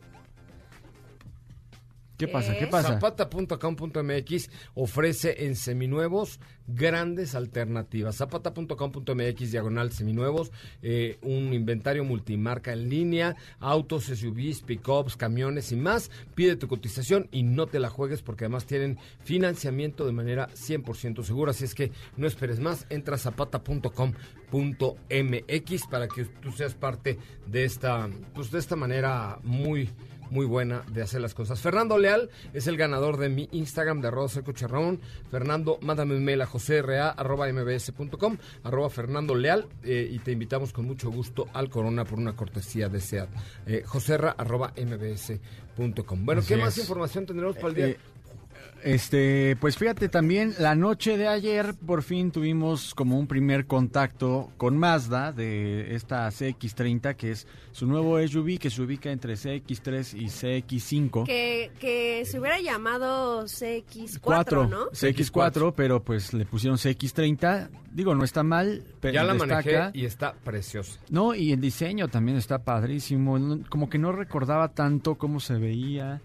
¿Qué 2.17 2.27
pasa? 2.27 2.57
¿Qué 2.57 2.67
pasa? 2.67 2.99
Zapata.com.mx 2.99 4.49
ofrece 4.73 5.45
en 5.45 5.55
seminuevos 5.55 6.39
grandes 6.67 7.35
alternativas. 7.35 8.15
Zapata.com.mx 8.15 9.51
diagonal 9.51 9.91
seminuevos, 9.91 10.51
eh, 10.81 11.17
un 11.21 11.53
inventario 11.53 12.03
multimarca 12.03 12.73
en 12.73 12.89
línea, 12.89 13.35
autos, 13.59 14.05
SUVs, 14.05 14.61
pickups, 14.61 15.15
camiones 15.17 15.71
y 15.71 15.75
más. 15.75 16.09
Pide 16.33 16.55
tu 16.55 16.67
cotización 16.67 17.27
y 17.31 17.43
no 17.43 17.67
te 17.67 17.79
la 17.79 17.89
juegues 17.89 18.21
porque 18.21 18.45
además 18.45 18.65
tienen 18.65 18.97
financiamiento 19.23 20.05
de 20.05 20.11
manera 20.13 20.49
100% 20.49 21.23
segura. 21.23 21.51
Así 21.51 21.65
es 21.65 21.75
que 21.75 21.91
no 22.17 22.27
esperes 22.27 22.59
más, 22.59 22.87
entra 22.89 23.15
a 23.15 23.19
zapata.com.mx 23.19 24.07
para 25.87 26.07
que 26.07 26.25
tú 26.25 26.51
seas 26.51 26.73
parte 26.73 27.19
de 27.45 27.65
esta, 27.65 28.09
pues 28.33 28.51
de 28.51 28.59
esta 28.59 28.75
manera 28.75 29.39
muy 29.43 29.89
muy 30.29 30.45
buena 30.45 30.83
de 30.91 31.01
hacer 31.01 31.21
las 31.21 31.33
cosas. 31.33 31.59
Fernando 31.59 31.97
Leal 31.97 32.29
es 32.53 32.67
el 32.67 32.77
ganador 32.77 33.17
de 33.17 33.29
mi 33.29 33.49
Instagram 33.51 34.01
de 34.01 34.07
arroba 34.07 34.27
seco 34.27 34.51
charrón. 34.51 34.99
Fernando, 35.31 35.77
mándame 35.81 36.15
un 36.15 36.23
mail 36.23 36.41
a 36.41 36.45
joserra 36.45 37.11
arroba 37.11 37.51
mbs.com, 37.51 38.37
arroba 38.63 38.89
Fernando 38.89 39.35
Leal, 39.35 39.67
eh, 39.83 40.09
y 40.11 40.19
te 40.19 40.31
invitamos 40.31 40.73
con 40.73 40.85
mucho 40.85 41.09
gusto 41.09 41.47
al 41.53 41.69
Corona 41.69 42.05
por 42.05 42.19
una 42.19 42.35
cortesía 42.35 42.89
de 42.89 42.99
SEAT. 42.99 43.29
Eh, 43.67 43.83
joserra 43.85 44.31
arroba 44.37 44.73
mbs.com. 44.75 46.25
Bueno, 46.25 46.41
¿qué 46.47 46.57
más 46.57 46.77
información 46.77 47.25
tendremos 47.25 47.55
para 47.55 47.67
el 47.69 47.75
día? 47.75 47.87
Eh, 47.87 47.99
Este, 48.85 49.55
pues 49.59 49.79
fíjate 49.79 50.09
también, 50.09 50.53
la 50.59 50.75
noche 50.75 51.17
de 51.17 51.27
ayer 51.27 51.73
por 51.73 52.03
fin 52.03 52.29
tuvimos 52.29 52.93
como 52.93 53.17
un 53.17 53.25
primer 53.25 53.65
contacto 53.65 54.51
con 54.57 54.77
Mazda 54.77 55.31
de 55.31 55.95
esta 55.95 56.27
CX30, 56.27 57.15
que 57.15 57.31
es 57.31 57.47
su 57.71 57.87
nuevo 57.87 58.19
SUV 58.19 58.59
que 58.59 58.69
se 58.69 58.83
ubica 58.83 59.09
entre 59.09 59.33
CX3 59.33 60.21
y 60.21 60.25
CX5. 60.25 61.25
Que, 61.25 61.71
que 61.79 62.25
se 62.25 62.39
hubiera 62.39 62.61
llamado 62.61 63.45
CX4, 63.45 64.19
4, 64.21 64.67
¿no? 64.67 64.91
CX4, 64.91 65.73
pero 65.75 66.03
pues 66.03 66.35
le 66.35 66.45
pusieron 66.45 66.77
CX30. 66.77 67.69
Digo, 67.91 68.13
no 68.13 68.23
está 68.23 68.43
mal, 68.43 68.83
pero 68.99 69.15
ya 69.15 69.23
la 69.23 69.33
destaca. 69.33 69.55
manejé 69.55 69.97
y 69.97 70.05
está 70.05 70.35
preciosa. 70.35 70.99
No, 71.09 71.33
y 71.33 71.53
el 71.53 71.59
diseño 71.59 72.07
también 72.07 72.37
está 72.37 72.59
padrísimo. 72.59 73.39
Como 73.67 73.89
que 73.89 73.97
no 73.97 74.11
recordaba 74.11 74.67
tanto 74.73 75.15
cómo 75.15 75.39
se 75.39 75.55
veía, 75.55 76.21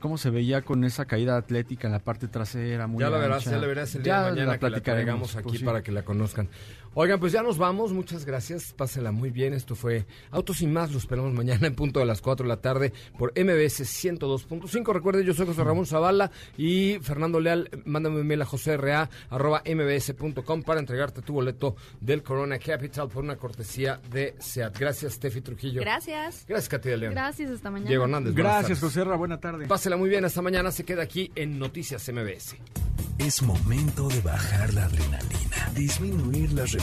cómo 0.00 0.18
se 0.18 0.30
veía 0.30 0.62
con 0.62 0.84
esa 0.84 1.04
caída 1.04 1.36
atlética 1.36 1.86
en 1.88 1.92
la 1.92 1.98
parte 1.98 2.28
trasera. 2.28 2.86
Muy 2.86 3.00
ya 3.00 3.10
la 3.10 3.18
verás, 3.18 3.44
ya 3.44 3.58
la 3.58 3.66
verás 3.66 3.94
el 3.94 4.02
día 4.02 4.12
Ya 4.14 4.24
de 4.24 4.30
mañana 4.30 4.52
la 4.52 4.58
que 4.58 4.64
la 4.66 4.70
platicaremos, 4.70 5.04
traigamos 5.04 5.36
aquí 5.36 5.48
pues 5.48 5.58
sí. 5.60 5.64
para 5.64 5.82
que 5.82 5.92
la 5.92 6.04
conozcan. 6.04 6.48
Oigan, 6.96 7.18
pues 7.18 7.32
ya 7.32 7.42
nos 7.42 7.58
vamos, 7.58 7.92
muchas 7.92 8.24
gracias, 8.24 8.72
pásela 8.72 9.10
muy 9.10 9.30
bien, 9.30 9.52
esto 9.52 9.74
fue 9.74 10.06
Autos 10.30 10.62
y 10.62 10.68
Más, 10.68 10.92
lo 10.92 10.98
esperamos 10.98 11.32
mañana 11.32 11.66
en 11.66 11.74
punto 11.74 11.98
de 11.98 12.06
las 12.06 12.20
4 12.20 12.44
de 12.44 12.48
la 12.48 12.60
tarde 12.60 12.92
por 13.18 13.32
MBS 13.32 13.80
102.5. 13.80 14.92
Recuerden, 14.92 15.24
yo 15.24 15.34
soy 15.34 15.46
José 15.46 15.64
Ramón 15.64 15.86
Zavala 15.86 16.30
y 16.56 16.98
Fernando 17.02 17.40
Leal, 17.40 17.68
mándame 17.84 18.20
un 18.20 18.26
mail 18.26 18.42
a 18.42 19.62
mbs.com 19.64 20.62
para 20.62 20.78
entregarte 20.80 21.22
tu 21.22 21.32
boleto 21.32 21.74
del 22.00 22.22
Corona 22.22 22.58
Capital 22.58 23.08
por 23.08 23.24
una 23.24 23.36
cortesía 23.36 24.00
de 24.12 24.36
SEAT. 24.38 24.78
Gracias, 24.78 25.14
Steffi 25.14 25.40
Trujillo. 25.40 25.80
Gracias. 25.80 26.44
Gracias, 26.46 26.68
Katy 26.68 26.90
de 26.90 26.96
León. 26.96 27.14
Gracias, 27.14 27.50
hasta 27.50 27.70
mañana. 27.70 27.88
Diego 27.88 28.04
Hernández. 28.04 28.34
Gracias. 28.34 28.80
José 28.80 29.02
Ra, 29.02 29.16
buena 29.16 29.40
tarde. 29.40 29.66
Pásela 29.66 29.96
muy 29.96 30.08
bien, 30.08 30.24
hasta 30.24 30.42
mañana 30.42 30.70
se 30.70 30.84
queda 30.84 31.02
aquí 31.02 31.32
en 31.34 31.58
Noticias 31.58 32.08
MBS. 32.12 32.56
Es 33.18 33.42
momento 33.42 34.08
de 34.08 34.20
bajar 34.20 34.74
la 34.74 34.84
adrenalina. 34.84 35.70
disminuir 35.74 36.52
las 36.52 36.72